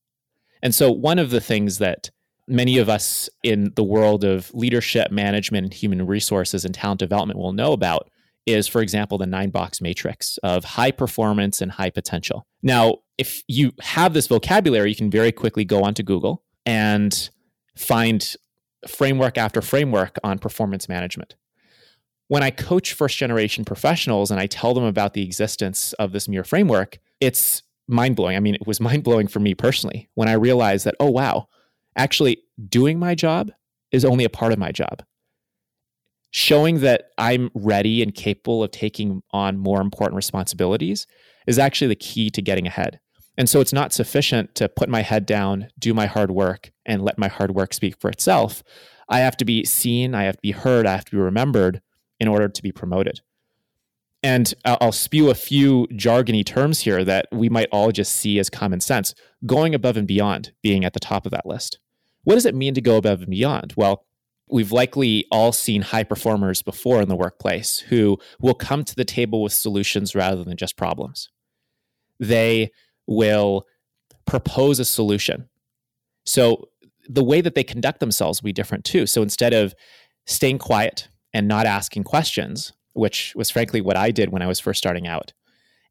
And 0.62 0.74
so, 0.74 0.90
one 0.92 1.18
of 1.18 1.30
the 1.30 1.40
things 1.40 1.78
that 1.78 2.10
many 2.48 2.78
of 2.78 2.88
us 2.88 3.28
in 3.42 3.72
the 3.76 3.84
world 3.84 4.24
of 4.24 4.52
leadership, 4.54 5.10
management, 5.10 5.74
human 5.74 6.06
resources 6.06 6.64
and 6.64 6.74
talent 6.74 7.00
development 7.00 7.38
will 7.38 7.52
know 7.52 7.72
about 7.72 8.10
is, 8.46 8.68
for 8.68 8.80
example, 8.80 9.18
the 9.18 9.26
nine 9.26 9.50
box 9.50 9.80
matrix 9.80 10.38
of 10.38 10.64
high 10.64 10.92
performance 10.92 11.60
and 11.60 11.72
high 11.72 11.90
potential. 11.90 12.46
Now, 12.62 12.98
if 13.18 13.42
you 13.48 13.72
have 13.80 14.14
this 14.14 14.28
vocabulary, 14.28 14.90
you 14.90 14.96
can 14.96 15.10
very 15.10 15.32
quickly 15.32 15.64
go 15.64 15.82
onto 15.82 16.02
Google 16.02 16.44
and 16.64 17.28
find 17.76 18.34
framework 18.86 19.36
after 19.36 19.60
framework 19.60 20.16
on 20.22 20.38
performance 20.38 20.88
management. 20.88 21.34
When 22.28 22.42
I 22.42 22.50
coach 22.50 22.92
first 22.92 23.18
generation 23.18 23.64
professionals 23.64 24.30
and 24.30 24.40
I 24.40 24.46
tell 24.46 24.74
them 24.74 24.84
about 24.84 25.14
the 25.14 25.22
existence 25.22 25.92
of 25.94 26.12
this 26.12 26.28
MIR 26.28 26.44
framework, 26.44 26.98
it's 27.20 27.62
mind 27.88 28.16
blowing. 28.16 28.36
I 28.36 28.40
mean, 28.40 28.54
it 28.54 28.66
was 28.66 28.80
mind 28.80 29.04
blowing 29.04 29.28
for 29.28 29.40
me 29.40 29.54
personally 29.54 30.08
when 30.14 30.28
I 30.28 30.32
realized 30.32 30.84
that, 30.86 30.96
oh, 31.00 31.10
wow, 31.10 31.48
actually 31.96 32.42
doing 32.68 32.98
my 32.98 33.14
job 33.14 33.50
is 33.90 34.04
only 34.04 34.24
a 34.24 34.30
part 34.30 34.52
of 34.52 34.58
my 34.58 34.72
job. 34.72 35.02
Showing 36.30 36.80
that 36.80 37.10
I'm 37.16 37.50
ready 37.54 38.02
and 38.02 38.14
capable 38.14 38.62
of 38.62 38.70
taking 38.70 39.22
on 39.30 39.58
more 39.58 39.80
important 39.80 40.16
responsibilities 40.16 41.06
is 41.46 41.58
actually 41.58 41.88
the 41.88 41.96
key 41.96 42.30
to 42.30 42.42
getting 42.42 42.66
ahead. 42.66 43.00
And 43.38 43.48
so 43.48 43.60
it's 43.60 43.72
not 43.72 43.92
sufficient 43.92 44.54
to 44.56 44.68
put 44.68 44.88
my 44.88 45.02
head 45.02 45.26
down, 45.26 45.68
do 45.78 45.94
my 45.94 46.06
hard 46.06 46.30
work, 46.30 46.72
and 46.84 47.02
let 47.02 47.18
my 47.18 47.28
hard 47.28 47.54
work 47.54 47.74
speak 47.74 47.96
for 48.00 48.10
itself. 48.10 48.62
I 49.08 49.20
have 49.20 49.36
to 49.38 49.44
be 49.44 49.64
seen, 49.64 50.14
I 50.14 50.24
have 50.24 50.36
to 50.36 50.42
be 50.42 50.52
heard, 50.52 50.86
I 50.86 50.92
have 50.92 51.04
to 51.06 51.10
be 51.10 51.18
remembered 51.18 51.80
in 52.18 52.28
order 52.28 52.48
to 52.48 52.62
be 52.62 52.72
promoted. 52.72 53.20
And 54.22 54.52
I'll 54.64 54.90
spew 54.90 55.30
a 55.30 55.34
few 55.34 55.86
jargony 55.92 56.44
terms 56.44 56.80
here 56.80 57.04
that 57.04 57.26
we 57.30 57.48
might 57.48 57.68
all 57.70 57.92
just 57.92 58.14
see 58.14 58.38
as 58.38 58.50
common 58.50 58.80
sense, 58.80 59.14
going 59.44 59.74
above 59.74 59.96
and 59.96 60.06
beyond 60.06 60.52
being 60.62 60.84
at 60.84 60.94
the 60.94 61.00
top 61.00 61.26
of 61.26 61.32
that 61.32 61.46
list. 61.46 61.78
What 62.26 62.34
does 62.34 62.44
it 62.44 62.56
mean 62.56 62.74
to 62.74 62.80
go 62.80 62.96
above 62.96 63.20
and 63.20 63.30
beyond? 63.30 63.72
Well, 63.76 64.04
we've 64.50 64.72
likely 64.72 65.26
all 65.30 65.52
seen 65.52 65.80
high 65.80 66.02
performers 66.02 66.60
before 66.60 67.00
in 67.00 67.08
the 67.08 67.14
workplace 67.14 67.78
who 67.78 68.18
will 68.40 68.52
come 68.52 68.82
to 68.82 68.96
the 68.96 69.04
table 69.04 69.44
with 69.44 69.52
solutions 69.52 70.12
rather 70.12 70.42
than 70.42 70.56
just 70.56 70.76
problems. 70.76 71.30
They 72.18 72.72
will 73.06 73.64
propose 74.26 74.80
a 74.80 74.84
solution. 74.84 75.48
So 76.24 76.68
the 77.08 77.22
way 77.22 77.40
that 77.42 77.54
they 77.54 77.62
conduct 77.62 78.00
themselves 78.00 78.42
will 78.42 78.46
be 78.46 78.52
different 78.52 78.84
too. 78.84 79.06
So 79.06 79.22
instead 79.22 79.54
of 79.54 79.72
staying 80.24 80.58
quiet 80.58 81.06
and 81.32 81.46
not 81.46 81.64
asking 81.64 82.02
questions, 82.02 82.72
which 82.94 83.34
was 83.36 83.50
frankly 83.50 83.80
what 83.80 83.96
I 83.96 84.10
did 84.10 84.32
when 84.32 84.42
I 84.42 84.48
was 84.48 84.58
first 84.58 84.78
starting 84.78 85.06
out, 85.06 85.32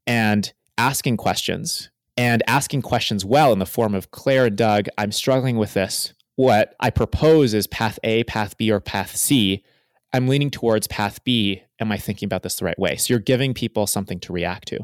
and 0.06 0.52
asking 0.76 1.16
questions 1.16 1.88
and 2.18 2.42
asking 2.46 2.82
questions 2.82 3.24
well 3.24 3.54
in 3.54 3.58
the 3.58 3.64
form 3.64 3.94
of 3.94 4.10
Claire 4.10 4.44
and 4.44 4.56
Doug, 4.56 4.88
I'm 4.98 5.12
struggling 5.12 5.56
with 5.56 5.72
this 5.72 6.12
what 6.36 6.74
I 6.80 6.90
propose 6.90 7.54
is 7.54 7.66
path 7.66 7.98
A, 8.04 8.24
path 8.24 8.56
B, 8.56 8.70
or 8.70 8.80
path 8.80 9.16
C, 9.16 9.64
I'm 10.12 10.28
leaning 10.28 10.50
towards 10.50 10.86
path 10.86 11.22
B. 11.24 11.62
Am 11.80 11.90
I 11.90 11.98
thinking 11.98 12.26
about 12.26 12.42
this 12.42 12.56
the 12.56 12.64
right 12.64 12.78
way? 12.78 12.96
So 12.96 13.12
you're 13.12 13.20
giving 13.20 13.52
people 13.52 13.86
something 13.86 14.20
to 14.20 14.32
react 14.32 14.68
to. 14.68 14.80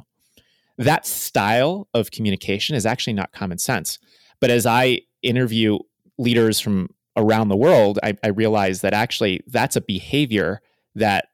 That 0.78 1.06
style 1.06 1.88
of 1.94 2.10
communication 2.10 2.74
is 2.74 2.86
actually 2.86 3.12
not 3.12 3.32
common 3.32 3.58
sense. 3.58 3.98
But 4.40 4.50
as 4.50 4.66
I 4.66 5.02
interview 5.22 5.78
leaders 6.18 6.58
from 6.58 6.88
around 7.16 7.48
the 7.48 7.56
world, 7.56 7.98
I, 8.02 8.16
I 8.24 8.28
realize 8.28 8.80
that 8.80 8.94
actually 8.94 9.42
that's 9.46 9.76
a 9.76 9.80
behavior 9.80 10.60
that 10.94 11.28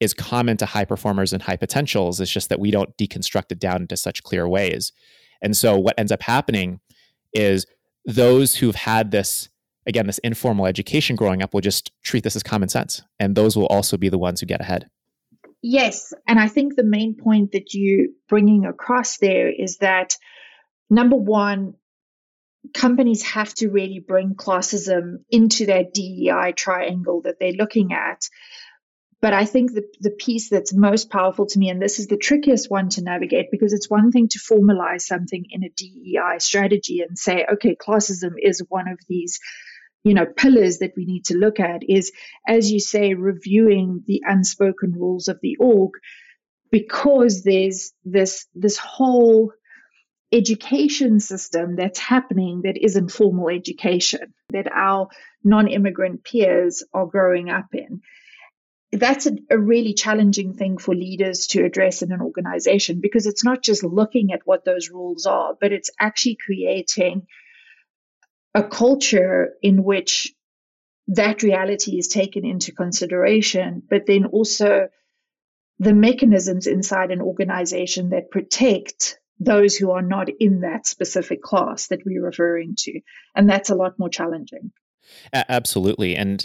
is 0.00 0.14
common 0.14 0.56
to 0.56 0.66
high 0.66 0.84
performers 0.84 1.32
and 1.32 1.42
high 1.42 1.56
potentials. 1.56 2.20
It's 2.20 2.30
just 2.30 2.48
that 2.48 2.58
we 2.58 2.70
don't 2.70 2.96
deconstruct 2.96 3.52
it 3.52 3.60
down 3.60 3.82
into 3.82 3.96
such 3.96 4.22
clear 4.24 4.48
ways. 4.48 4.92
And 5.40 5.56
so 5.56 5.78
what 5.78 5.94
ends 5.98 6.10
up 6.10 6.22
happening 6.22 6.80
is 7.32 7.66
those 8.04 8.54
who've 8.56 8.74
had 8.74 9.10
this 9.10 9.48
again 9.86 10.06
this 10.06 10.18
informal 10.18 10.66
education 10.66 11.16
growing 11.16 11.42
up 11.42 11.54
will 11.54 11.60
just 11.60 11.92
treat 12.02 12.24
this 12.24 12.36
as 12.36 12.42
common 12.42 12.68
sense 12.68 13.02
and 13.18 13.34
those 13.34 13.56
will 13.56 13.66
also 13.66 13.96
be 13.96 14.08
the 14.08 14.18
ones 14.18 14.40
who 14.40 14.46
get 14.46 14.60
ahead. 14.60 14.88
Yes 15.62 16.12
and 16.26 16.40
i 16.40 16.48
think 16.48 16.74
the 16.74 16.84
main 16.84 17.14
point 17.16 17.52
that 17.52 17.72
you 17.72 18.14
bringing 18.28 18.66
across 18.66 19.18
there 19.18 19.48
is 19.48 19.78
that 19.78 20.16
number 20.90 21.16
one 21.16 21.74
companies 22.74 23.22
have 23.22 23.52
to 23.54 23.68
really 23.68 23.98
bring 24.06 24.34
classism 24.34 25.16
into 25.30 25.66
their 25.66 25.84
DEI 25.84 26.52
triangle 26.56 27.22
that 27.22 27.36
they're 27.40 27.52
looking 27.52 27.92
at 27.92 28.28
but 29.22 29.32
I 29.32 29.44
think 29.44 29.72
the, 29.72 29.84
the 30.00 30.10
piece 30.10 30.50
that's 30.50 30.74
most 30.74 31.08
powerful 31.08 31.46
to 31.46 31.58
me, 31.58 31.70
and 31.70 31.80
this 31.80 32.00
is 32.00 32.08
the 32.08 32.16
trickiest 32.16 32.68
one 32.68 32.88
to 32.90 33.02
navigate 33.02 33.52
because 33.52 33.72
it's 33.72 33.88
one 33.88 34.10
thing 34.10 34.26
to 34.28 34.40
formalize 34.40 35.02
something 35.02 35.46
in 35.48 35.62
a 35.62 35.68
DEI 35.68 36.38
strategy 36.40 37.00
and 37.00 37.16
say, 37.16 37.46
okay, 37.52 37.76
classism 37.76 38.32
is 38.42 38.64
one 38.68 38.88
of 38.88 38.98
these 39.08 39.38
you 40.04 40.14
know 40.14 40.26
pillars 40.26 40.78
that 40.78 40.94
we 40.96 41.04
need 41.04 41.26
to 41.26 41.36
look 41.36 41.60
at 41.60 41.82
is 41.88 42.10
as 42.48 42.72
you 42.72 42.80
say 42.80 43.14
reviewing 43.14 44.02
the 44.08 44.20
unspoken 44.26 44.92
rules 44.92 45.28
of 45.28 45.38
the 45.42 45.56
org 45.60 45.92
because 46.72 47.44
there's 47.44 47.92
this 48.04 48.46
this 48.52 48.78
whole 48.78 49.52
education 50.32 51.20
system 51.20 51.76
that's 51.76 52.00
happening 52.00 52.62
that 52.64 52.82
isn't 52.82 53.12
formal 53.12 53.48
education 53.48 54.34
that 54.50 54.66
our 54.72 55.08
non-immigrant 55.44 56.24
peers 56.24 56.82
are 56.92 57.06
growing 57.06 57.48
up 57.48 57.66
in 57.72 58.00
that's 58.92 59.26
a, 59.26 59.32
a, 59.50 59.58
really 59.58 59.94
challenging 59.94 60.52
thing 60.52 60.76
for 60.76 60.94
leaders 60.94 61.46
to 61.48 61.64
address 61.64 62.02
in 62.02 62.12
an 62.12 62.20
organization 62.20 63.00
because 63.00 63.26
it's 63.26 63.42
not 63.42 63.62
just 63.62 63.82
looking 63.82 64.32
at 64.32 64.42
what 64.44 64.64
those 64.64 64.90
rules 64.90 65.24
are, 65.24 65.54
but 65.58 65.72
it's 65.72 65.90
actually 65.98 66.36
creating 66.36 67.26
a 68.54 68.62
culture 68.62 69.54
in 69.62 69.82
which 69.82 70.34
that 71.08 71.42
reality 71.42 71.98
is 71.98 72.08
taken 72.08 72.44
into 72.44 72.72
consideration, 72.72 73.82
but 73.88 74.06
then 74.06 74.26
also 74.26 74.88
the 75.78 75.94
mechanisms 75.94 76.66
inside 76.66 77.10
an 77.10 77.22
organization 77.22 78.10
that 78.10 78.30
protect 78.30 79.18
those 79.40 79.74
who 79.74 79.90
are 79.90 80.02
not 80.02 80.28
in 80.38 80.60
that 80.60 80.86
specific 80.86 81.42
class 81.42 81.88
that 81.88 82.04
we're 82.04 82.24
referring 82.24 82.74
to. 82.78 83.00
And 83.34 83.48
that's 83.48 83.70
a 83.70 83.74
lot 83.74 83.98
more 83.98 84.10
challenging. 84.10 84.70
Absolutely. 85.32 86.16
And 86.16 86.44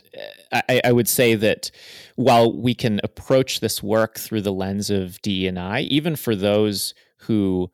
uh, 0.52 0.62
I, 0.70 0.82
I, 0.86 0.92
would 0.92 1.08
say 1.08 1.36
that 1.36 1.72
while 2.16 2.52
we 2.52 2.74
can 2.74 3.00
approach 3.04 3.60
this 3.60 3.84
work 3.84 4.18
through 4.18 4.42
the 4.42 4.54
lens 4.54 4.90
of 4.90 5.22
DE&I, 5.22 5.82
even 5.82 6.16
for 6.16 6.36
those 6.36 6.94
who 7.20 7.72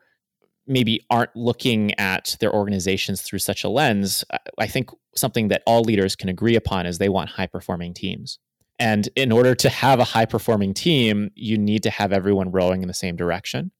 maybe 0.65 1.01
aren't 1.09 1.35
looking 1.35 1.97
at 1.99 2.37
their 2.39 2.53
organizations 2.53 3.21
through 3.21 3.39
such 3.39 3.63
a 3.63 3.69
lens, 3.69 4.23
I 4.57 4.67
think 4.67 4.89
something 5.15 5.49
that 5.49 5.63
all 5.65 5.81
leaders 5.81 6.15
can 6.15 6.29
agree 6.29 6.55
upon 6.55 6.85
is 6.85 6.97
they 6.97 7.09
want 7.09 7.31
high 7.31 7.47
performing 7.47 7.93
teams. 7.93 8.39
And 8.79 9.07
in 9.15 9.31
order 9.31 9.55
to 9.55 9.69
have 9.69 9.99
a 9.99 10.03
high 10.03 10.25
performing 10.25 10.73
team, 10.73 11.31
you 11.35 11.57
need 11.57 11.83
to 11.83 11.89
have 11.89 12.11
everyone 12.11 12.51
rowing 12.51 12.81
in 12.81 12.87
the 12.87 12.93
same 12.93 13.15
direction. 13.15 13.71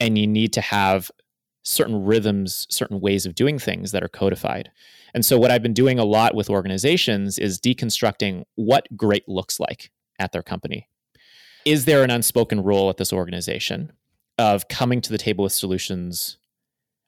And 0.00 0.18
you 0.18 0.26
need 0.26 0.52
to 0.54 0.60
have 0.60 1.10
certain 1.62 2.04
rhythms, 2.04 2.66
certain 2.70 3.00
ways 3.00 3.26
of 3.26 3.34
doing 3.34 3.58
things 3.58 3.92
that 3.92 4.02
are 4.02 4.08
codified. 4.08 4.70
And 5.14 5.24
so, 5.24 5.38
what 5.38 5.50
I've 5.50 5.62
been 5.62 5.74
doing 5.74 5.98
a 5.98 6.04
lot 6.04 6.34
with 6.34 6.50
organizations 6.50 7.38
is 7.38 7.60
deconstructing 7.60 8.44
what 8.54 8.86
great 8.96 9.28
looks 9.28 9.58
like 9.58 9.90
at 10.18 10.32
their 10.32 10.42
company. 10.42 10.88
Is 11.64 11.84
there 11.84 12.02
an 12.02 12.10
unspoken 12.10 12.62
rule 12.62 12.88
at 12.90 12.96
this 12.96 13.12
organization 13.12 13.92
of 14.38 14.68
coming 14.68 15.00
to 15.00 15.10
the 15.10 15.18
table 15.18 15.44
with 15.44 15.52
solutions 15.52 16.38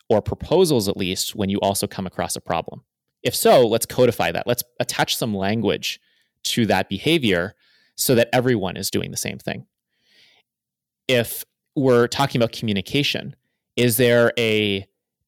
or 0.09 0.21
proposals, 0.21 0.89
at 0.89 0.97
least, 0.97 1.35
when 1.35 1.49
you 1.49 1.59
also 1.59 1.87
come 1.87 2.07
across 2.07 2.37
a 2.37 2.41
problem? 2.41 2.83
If 3.23 3.35
so, 3.35 3.67
let's 3.67 3.87
codify 3.87 4.33
that. 4.33 4.47
Let's 4.47 4.65
attach 4.81 5.17
some 5.17 5.35
language 5.35 6.01
to 6.45 6.67
that 6.67 6.89
behavior 6.89 7.55
so 7.97 8.15
that 8.15 8.29
everyone 8.33 8.77
is 8.77 8.91
doing 8.91 9.11
the 9.11 9.17
same 9.17 9.39
thing. 9.39 9.67
If 11.07 11.45
we're 11.77 12.07
talking 12.07 12.41
about 12.41 12.53
communication, 12.53 13.37
is 13.81 13.97
there 13.97 14.31
a 14.39 14.87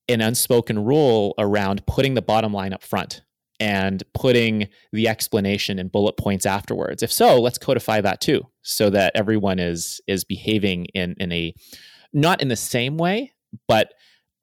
an 0.08 0.20
unspoken 0.20 0.84
rule 0.84 1.34
around 1.38 1.86
putting 1.86 2.12
the 2.12 2.20
bottom 2.20 2.52
line 2.52 2.74
up 2.74 2.82
front 2.82 3.22
and 3.58 4.02
putting 4.12 4.68
the 4.92 5.08
explanation 5.08 5.78
in 5.78 5.88
bullet 5.88 6.18
points 6.18 6.44
afterwards? 6.44 7.02
If 7.02 7.10
so, 7.10 7.40
let's 7.40 7.56
codify 7.56 8.02
that 8.02 8.20
too, 8.20 8.46
so 8.60 8.90
that 8.90 9.12
everyone 9.14 9.58
is 9.58 10.02
is 10.06 10.22
behaving 10.24 10.84
in 10.94 11.14
in 11.18 11.32
a 11.32 11.54
not 12.12 12.42
in 12.42 12.48
the 12.48 12.56
same 12.56 12.98
way, 12.98 13.32
but 13.66 13.94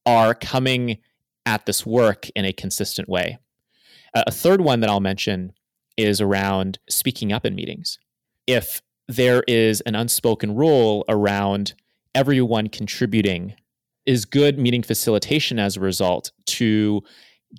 are 0.08 0.34
coming 0.34 0.98
at 1.46 1.68
this 1.68 1.86
work 1.86 2.30
in 2.36 2.46
a 2.46 2.54
consistent 2.54 3.08
way. 3.08 3.38
A 4.16 4.32
third 4.32 4.62
one 4.62 4.80
that 4.80 4.90
I'll 4.90 5.00
mention 5.00 5.54
is 5.98 6.20
around 6.20 6.80
speaking 6.90 7.32
up 7.32 7.46
in 7.46 7.54
meetings. 7.54 8.00
If 8.48 8.82
there 9.08 9.44
is 9.48 9.82
an 9.82 9.94
unspoken 9.94 10.56
rule 10.56 11.06
around 11.08 11.76
everyone 12.16 12.70
contributing 12.70 13.54
is 14.06 14.26
good 14.26 14.58
meeting 14.58 14.84
facilitation 14.84 15.60
as 15.60 15.78
a 15.78 15.80
result 15.80 16.32
to 16.46 17.02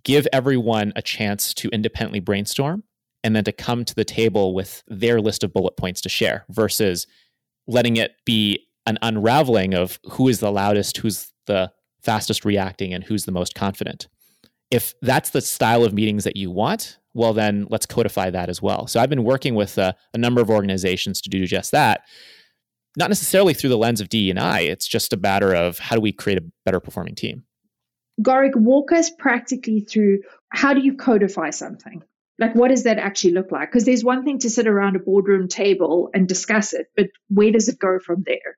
give 0.05 0.27
everyone 0.33 0.93
a 0.97 1.03
chance 1.03 1.53
to 1.55 1.69
independently 1.71 2.21
brainstorm 2.21 2.83
and 3.23 3.37
then 3.37 3.45
to 3.45 3.53
come 3.53 3.85
to 3.85 3.95
the 3.95 4.05
table 4.05 4.55
with 4.55 4.83
their 4.89 5.21
list 5.21 5.45
of 5.45 5.53
bullet 5.53 5.77
points 5.77 6.01
to 6.01 6.09
share 6.09 6.45
versus 6.49 7.07
letting 7.67 7.97
it 7.97 8.13
be 8.25 8.67
an 8.87 8.99
unraveling 9.03 9.75
of 9.75 9.99
who 10.11 10.29
is 10.29 10.41
the 10.41 10.51
loudest, 10.51 10.97
who's 10.97 11.33
the 11.47 11.71
fastest 12.03 12.45
reacting, 12.45 12.95
and 12.95 13.05
who's 13.05 13.25
the 13.25 13.33
most 13.33 13.55
confident. 13.55 14.09
If 14.71 14.95
that's 15.03 15.31
the 15.31 15.41
style 15.41 15.85
of 15.85 15.93
meetings 15.93 16.25
that 16.25 16.37
you 16.37 16.51
want, 16.51 16.99
well, 17.13 17.33
then 17.33 17.67
let's 17.71 17.87
codify 17.87 18.31
that 18.31 18.49
as 18.49 18.63
well. 18.63 18.87
So 18.87 19.01
I've 19.01 19.11
been 19.11 19.25
working 19.25 19.55
with 19.55 19.77
a, 19.79 19.95
a 20.15 20.19
number 20.19 20.41
of 20.41 20.49
organizations 20.49 21.21
to 21.23 21.31
do 21.31 21.47
just 21.47 21.73
that 21.73 22.03
not 22.97 23.09
necessarily 23.09 23.55
through 23.55 23.71
the 23.71 23.79
lens 23.79 24.01
of 24.01 24.09
D 24.09 24.31
and 24.31 24.39
I. 24.39 24.61
It's 24.61 24.87
just 24.87 25.13
a 25.13 25.17
matter 25.17 25.55
of 25.55 25.79
how 25.79 25.97
do 25.97 26.03
we 26.03 26.13
create 26.13 26.39
a 26.39 26.45
better 26.65 26.81
performing 26.81 27.15
team. 27.15 27.45
Gorick, 28.21 28.57
walk 28.57 28.93
us 28.93 29.11
practically 29.11 29.81
through 29.81 30.21
how 30.51 30.75
do 30.75 30.81
you 30.81 30.95
codify 30.95 31.51
something? 31.51 32.03
Like, 32.39 32.55
what 32.55 32.69
does 32.69 32.85
that 32.85 32.99
actually 32.99 33.33
look 33.33 33.53
like? 33.53 33.71
Because 33.71 33.85
there's 33.85 34.03
one 34.03 34.25
thing 34.25 34.39
to 34.41 34.51
sit 34.51 34.67
around 34.67 34.97
a 34.97 34.99
boardroom 34.99 35.47
table 35.47 36.11
and 36.15 36.27
discuss 36.27 36.73
it, 36.73 36.87
but 36.97 37.09
where 37.29 37.53
does 37.53 37.69
it 37.69 37.79
go 37.79 37.99
from 37.99 38.25
there? 38.27 38.57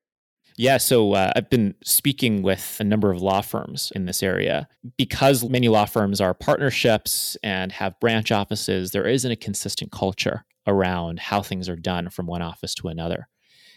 Yeah, 0.57 0.77
so 0.77 1.15
uh, 1.15 1.33
I've 1.35 1.51
been 1.51 1.75
speaking 1.83 2.43
with 2.43 2.77
a 2.79 2.85
number 2.85 3.11
of 3.11 3.23
law 3.23 3.41
firms 3.41 3.91
in 3.95 4.07
this 4.07 4.23
area. 4.23 4.69
Because 4.97 5.49
many 5.49 5.69
law 5.69 5.87
firms 5.87 6.21
are 6.21 6.35
partnerships 6.35 7.37
and 7.43 7.73
have 7.73 7.99
branch 8.01 8.31
offices, 8.31 8.91
there 8.91 9.07
isn't 9.07 9.31
a 9.31 9.37
consistent 9.37 9.91
culture 9.91 10.45
around 10.67 11.19
how 11.19 11.43
things 11.43 11.69
are 11.69 11.77
done 11.77 12.11
from 12.11 12.27
one 12.27 12.43
office 12.43 12.75
to 12.77 12.89
another. 12.89 13.29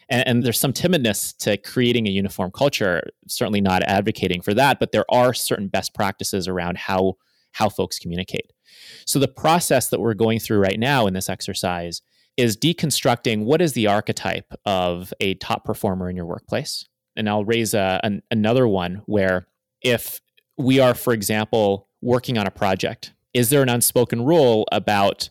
And, 0.10 0.28
and, 0.28 0.44
there's 0.44 0.60
some 0.60 0.74
timidness 0.74 1.36
to 1.38 1.58
creating 1.58 2.08
a 2.08 2.12
uniform 2.12 2.52
culture. 2.52 3.10
Certainly 3.28 3.62
not 3.62 3.82
advocating 3.84 4.42
for 4.42 4.54
that, 4.54 4.80
but 4.80 4.92
there 4.92 5.06
are 5.10 5.34
certain 5.34 5.68
best 5.68 5.94
practices 5.94 6.48
around 6.48 6.78
how 6.78 7.16
how 7.54 7.70
folks 7.70 7.98
communicate. 7.98 8.52
So 9.06 9.18
the 9.18 9.30
process 9.30 9.90
that 9.90 10.02
we're 10.02 10.14
going 10.14 10.40
through 10.40 10.60
right 10.60 10.80
now 10.80 11.08
in 11.08 11.14
this 11.14 11.30
exercise 11.30 12.02
is 12.38 12.58
deconstructing 12.58 13.46
what 13.46 13.62
is 13.62 13.74
the 13.74 13.88
archetype 13.88 14.54
of 14.66 15.14
a 15.22 15.36
top 15.36 15.64
performer 15.64 16.10
in 16.10 16.18
your 16.18 16.26
workplace. 16.26 16.86
And 17.16 17.30
I'll 17.30 17.46
raise 17.46 17.74
a, 17.74 18.02
an, 18.04 18.24
another 18.30 18.68
one 18.68 19.02
where 19.06 19.48
if 19.82 20.20
we 20.58 20.80
are, 20.80 20.94
for 20.94 21.14
example, 21.14 21.88
working 22.02 22.38
on 22.38 22.46
a 22.46 22.52
project, 22.52 23.14
is 23.34 23.50
there 23.50 23.62
an 23.62 23.70
unspoken 23.70 24.26
rule 24.26 24.66
about 24.72 25.30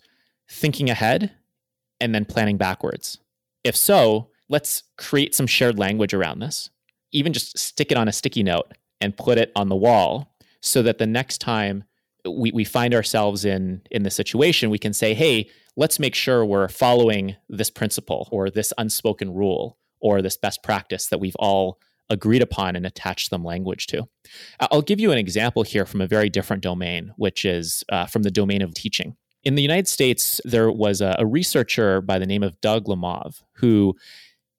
thinking 0.51 0.89
ahead 0.89 1.33
and 2.01 2.15
then 2.15 2.25
planning 2.25 2.57
backwards? 2.57 3.19
If 3.65 3.77
so, 3.77 4.31
let's 4.49 4.83
create 4.97 5.35
some 5.35 5.47
shared 5.47 5.79
language 5.79 6.15
around 6.15 6.41
this. 6.41 6.71
Even 7.13 7.33
just 7.33 7.59
stick 7.59 7.91
it 7.91 7.97
on 7.97 8.09
a 8.09 8.13
sticky 8.13 8.43
note 8.43 8.73
and 9.01 9.17
put 9.17 9.39
it 9.39 9.53
on 9.55 9.69
the 9.69 9.77
wall 9.77 10.35
so 10.61 10.83
that 10.83 10.99
the 10.99 11.07
next 11.07 11.39
time 11.39 11.85
we, 12.27 12.51
we 12.53 12.65
find 12.65 12.95
ourselves 12.95 13.45
in 13.45 13.83
in 13.91 14.03
the 14.03 14.11
situation, 14.11 14.71
we 14.71 14.79
can 14.79 14.93
say, 14.93 15.15
hey, 15.15 15.49
let's 15.77 15.99
make 15.99 16.15
sure 16.15 16.45
we're 16.45 16.69
following 16.69 17.37
this 17.49 17.71
principle 17.71 18.29
or 18.31 18.51
this 18.51 18.73
unspoken 18.79 19.33
rule 19.33 19.79
or 20.01 20.23
this 20.23 20.37
best 20.37 20.63
practice 20.63 21.07
that 21.09 21.19
we've 21.19 21.37
all 21.37 21.79
agreed 22.11 22.43
upon 22.43 22.77
and 22.77 22.85
attached 22.85 23.31
some 23.31 23.45
language 23.45 23.87
to. 23.87 24.07
I'll 24.61 24.83
give 24.83 25.01
you 25.01 25.11
an 25.11 25.19
example 25.19 25.63
here 25.63 25.87
from 25.87 26.01
a 26.01 26.07
very 26.07 26.29
different 26.29 26.63
domain, 26.63 27.13
which 27.17 27.45
is 27.45 27.83
uh, 27.89 28.07
from 28.07 28.23
the 28.23 28.31
domain 28.31 28.63
of 28.63 28.75
teaching. 28.75 29.17
In 29.43 29.55
the 29.55 29.63
United 29.63 29.89
States, 29.89 30.41
there 30.45 30.71
was 30.71 31.01
a, 31.01 31.17
a 31.19 31.27
researcher 31.27 32.01
by 32.01 32.19
the 32.19 32.27
name 32.27 32.43
of 32.43 32.61
Doug 32.61 32.87
Lemov 32.87 33.43
who 33.55 33.97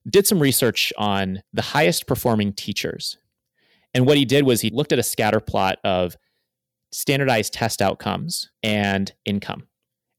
did 0.09 0.27
some 0.27 0.39
research 0.39 0.93
on 0.97 1.41
the 1.53 1.61
highest 1.61 2.07
performing 2.07 2.53
teachers. 2.53 3.17
And 3.93 4.05
what 4.05 4.17
he 4.17 4.25
did 4.25 4.45
was 4.45 4.61
he 4.61 4.69
looked 4.69 4.91
at 4.91 4.99
a 4.99 5.03
scatter 5.03 5.39
plot 5.39 5.79
of 5.83 6.17
standardized 6.91 7.53
test 7.53 7.81
outcomes 7.81 8.49
and 8.61 9.13
income. 9.25 9.67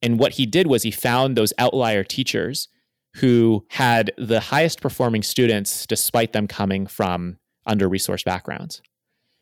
And 0.03 0.19
what 0.19 0.33
he 0.33 0.47
did 0.47 0.67
was 0.67 0.83
he 0.83 0.91
found 0.91 1.37
those 1.37 1.53
outlier 1.59 2.05
teachers 2.05 2.69
who 3.17 3.65
had 3.71 4.13
the 4.19 4.41
highest 4.41 4.81
performing 4.81 5.23
students 5.23 5.87
despite 5.87 6.33
them 6.33 6.47
coming 6.47 6.87
from 6.87 7.39
under 7.67 7.89
resourced 7.89 8.25
backgrounds. 8.25 8.83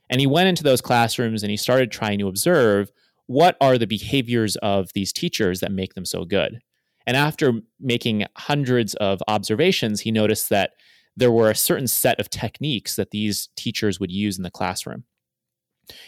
And 0.09 0.21
he 0.21 0.27
went 0.27 0.49
into 0.49 0.63
those 0.63 0.81
classrooms 0.81 1.43
and 1.43 1.51
he 1.51 1.57
started 1.57 1.91
trying 1.91 2.19
to 2.21 2.29
observe 2.29 2.93
what 3.27 3.57
are 3.61 3.79
the 3.79 3.87
behaviors 3.87 4.57
of 4.57 4.91
these 4.95 5.13
teachers 5.13 5.61
that 5.61 5.73
make 5.73 5.95
them 5.95 6.05
so 6.05 6.25
good. 6.25 6.61
And 7.07 7.17
after 7.17 7.53
making 7.81 8.25
hundreds 8.37 8.95
of 8.95 9.23
observations, 9.29 10.01
he 10.01 10.11
noticed 10.11 10.49
that 10.49 10.73
there 11.17 11.31
were 11.31 11.51
a 11.51 11.55
certain 11.55 11.87
set 11.87 12.19
of 12.19 12.31
techniques 12.31 12.97
that 12.97 13.11
these 13.11 13.49
teachers 13.57 14.01
would 14.01 14.11
use 14.11 14.37
in 14.37 14.43
the 14.43 14.51
classroom. 14.51 15.05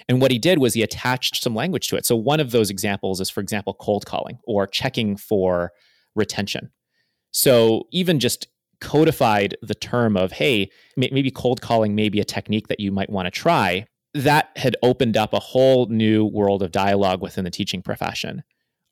And 0.09 0.21
what 0.21 0.31
he 0.31 0.39
did 0.39 0.59
was 0.59 0.75
he 0.75 0.83
attached 0.83 1.43
some 1.43 1.55
language 1.55 1.89
to 1.89 1.97
it. 1.97 2.07
So, 2.07 2.17
one 2.17 2.41
of 2.41 2.51
those 2.51 2.71
examples 2.71 3.21
is, 3.21 3.29
for 3.29 3.41
example, 3.41 3.75
cold 3.75 4.07
calling 4.07 4.39
or 4.45 4.67
checking 4.67 5.17
for 5.17 5.73
retention. 6.15 6.71
So, 7.33 7.85
even 7.93 8.19
just 8.19 8.49
codified 8.81 9.57
the 9.63 9.75
term 9.75 10.17
of, 10.17 10.33
hey, 10.33 10.71
maybe 10.97 11.31
cold 11.31 11.61
calling 11.61 11.95
may 11.95 12.09
be 12.09 12.21
a 12.21 12.25
technique 12.25 12.69
that 12.69 12.81
you 12.81 12.91
might 12.91 13.11
want 13.11 13.27
to 13.27 13.31
try, 13.31 13.87
that 14.15 14.51
had 14.57 14.77
opened 14.83 15.17
up 15.17 15.35
a 15.35 15.41
whole 15.41 15.87
new 15.87 16.25
world 16.25 16.63
of 16.63 16.73
dialogue 16.73 17.21
within 17.21 17.45
the 17.45 17.51
teaching 17.51 17.83
profession 17.83 18.43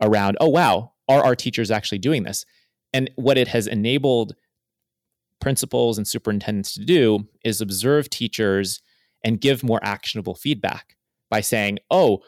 around, 0.02 0.36
oh, 0.40 0.48
wow, 0.48 0.92
are 1.08 1.24
our 1.24 1.36
teachers 1.36 1.70
actually 1.70 1.98
doing 1.98 2.22
this? 2.22 2.44
And 2.92 3.10
what 3.16 3.38
it 3.38 3.48
has 3.48 3.66
enabled 3.66 4.34
principals 5.40 5.98
and 5.98 6.06
superintendents 6.06 6.74
to 6.74 6.84
do 6.84 7.26
is 7.44 7.60
observe 7.60 8.08
teachers 8.08 8.80
and 9.22 9.40
give 9.40 9.62
more 9.62 9.80
actionable 9.82 10.34
feedback 10.34 10.96
by 11.30 11.40
saying, 11.40 11.78
oh, 11.90 12.20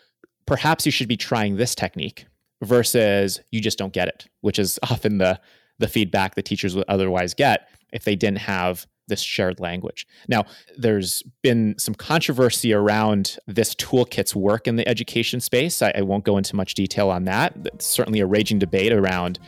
perhaps 0.46 0.86
you 0.86 0.92
should 0.92 1.08
be 1.08 1.16
trying 1.16 1.56
this 1.56 1.74
technique 1.74 2.26
versus 2.62 3.40
you 3.50 3.60
just 3.60 3.78
don't 3.78 3.92
get 3.92 4.08
it, 4.08 4.26
which 4.40 4.58
is 4.58 4.78
often 4.90 5.18
the, 5.18 5.40
the 5.78 5.88
feedback 5.88 6.34
that 6.34 6.44
teachers 6.44 6.74
would 6.74 6.84
otherwise 6.88 7.34
get 7.34 7.68
if 7.92 8.04
they 8.04 8.16
didn't 8.16 8.38
have 8.38 8.86
this 9.08 9.20
shared 9.20 9.60
language. 9.60 10.06
Now, 10.28 10.44
there's 10.76 11.22
been 11.42 11.78
some 11.78 11.94
controversy 11.94 12.72
around 12.72 13.38
this 13.46 13.74
toolkit's 13.74 14.34
work 14.34 14.66
in 14.66 14.76
the 14.76 14.88
education 14.88 15.40
space. 15.40 15.82
I, 15.82 15.92
I 15.94 16.02
won't 16.02 16.24
go 16.24 16.36
into 16.36 16.56
much 16.56 16.74
detail 16.74 17.10
on 17.10 17.24
that. 17.24 17.54
It's 17.66 17.86
certainly 17.86 18.20
a 18.20 18.26
raging 18.26 18.58
debate 18.58 18.92
around 18.92 19.38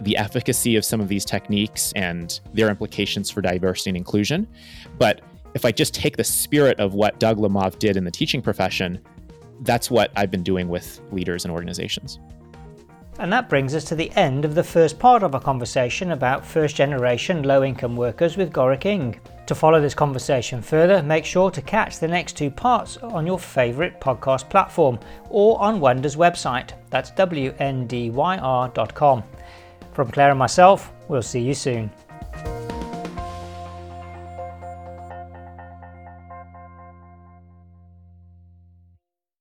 the 0.00 0.16
efficacy 0.16 0.76
of 0.76 0.84
some 0.84 1.00
of 1.00 1.08
these 1.08 1.24
techniques 1.24 1.92
and 1.94 2.40
their 2.52 2.68
implications 2.68 3.30
for 3.30 3.40
diversity 3.40 3.90
and 3.90 3.96
inclusion. 3.96 4.48
But 4.98 5.20
if 5.54 5.64
I 5.64 5.72
just 5.72 5.94
take 5.94 6.16
the 6.16 6.24
spirit 6.24 6.80
of 6.80 6.94
what 6.94 7.20
Doug 7.20 7.38
Lemov 7.38 7.78
did 7.78 7.96
in 7.96 8.04
the 8.04 8.10
teaching 8.10 8.42
profession, 8.42 8.98
that's 9.60 9.90
what 9.90 10.10
I've 10.16 10.30
been 10.30 10.42
doing 10.42 10.68
with 10.68 11.00
leaders 11.12 11.44
and 11.44 11.52
organizations. 11.52 12.18
And 13.22 13.32
that 13.32 13.48
brings 13.48 13.72
us 13.76 13.84
to 13.84 13.94
the 13.94 14.10
end 14.16 14.44
of 14.44 14.56
the 14.56 14.64
first 14.64 14.98
part 14.98 15.22
of 15.22 15.32
our 15.32 15.40
conversation 15.40 16.10
about 16.10 16.44
first 16.44 16.74
generation 16.74 17.44
low 17.44 17.62
income 17.62 17.94
workers 17.94 18.36
with 18.36 18.52
Gorick 18.52 18.84
Ng. 18.84 19.20
To 19.46 19.54
follow 19.54 19.80
this 19.80 19.94
conversation 19.94 20.60
further, 20.60 21.04
make 21.04 21.24
sure 21.24 21.48
to 21.52 21.62
catch 21.62 22.00
the 22.00 22.08
next 22.08 22.36
two 22.36 22.50
parts 22.50 22.96
on 22.96 23.24
your 23.24 23.38
favourite 23.38 24.00
podcast 24.00 24.50
platform 24.50 24.98
or 25.30 25.60
on 25.60 25.78
Wndyr's 25.78 26.16
website. 26.16 26.72
That's 26.90 27.12
wndyr.com. 27.12 27.62
From 29.92 30.10
Claire 30.10 30.30
and 30.30 30.38
myself, 30.40 30.92
we'll 31.06 31.22
see 31.22 31.42
you 31.42 31.54
soon. 31.54 31.92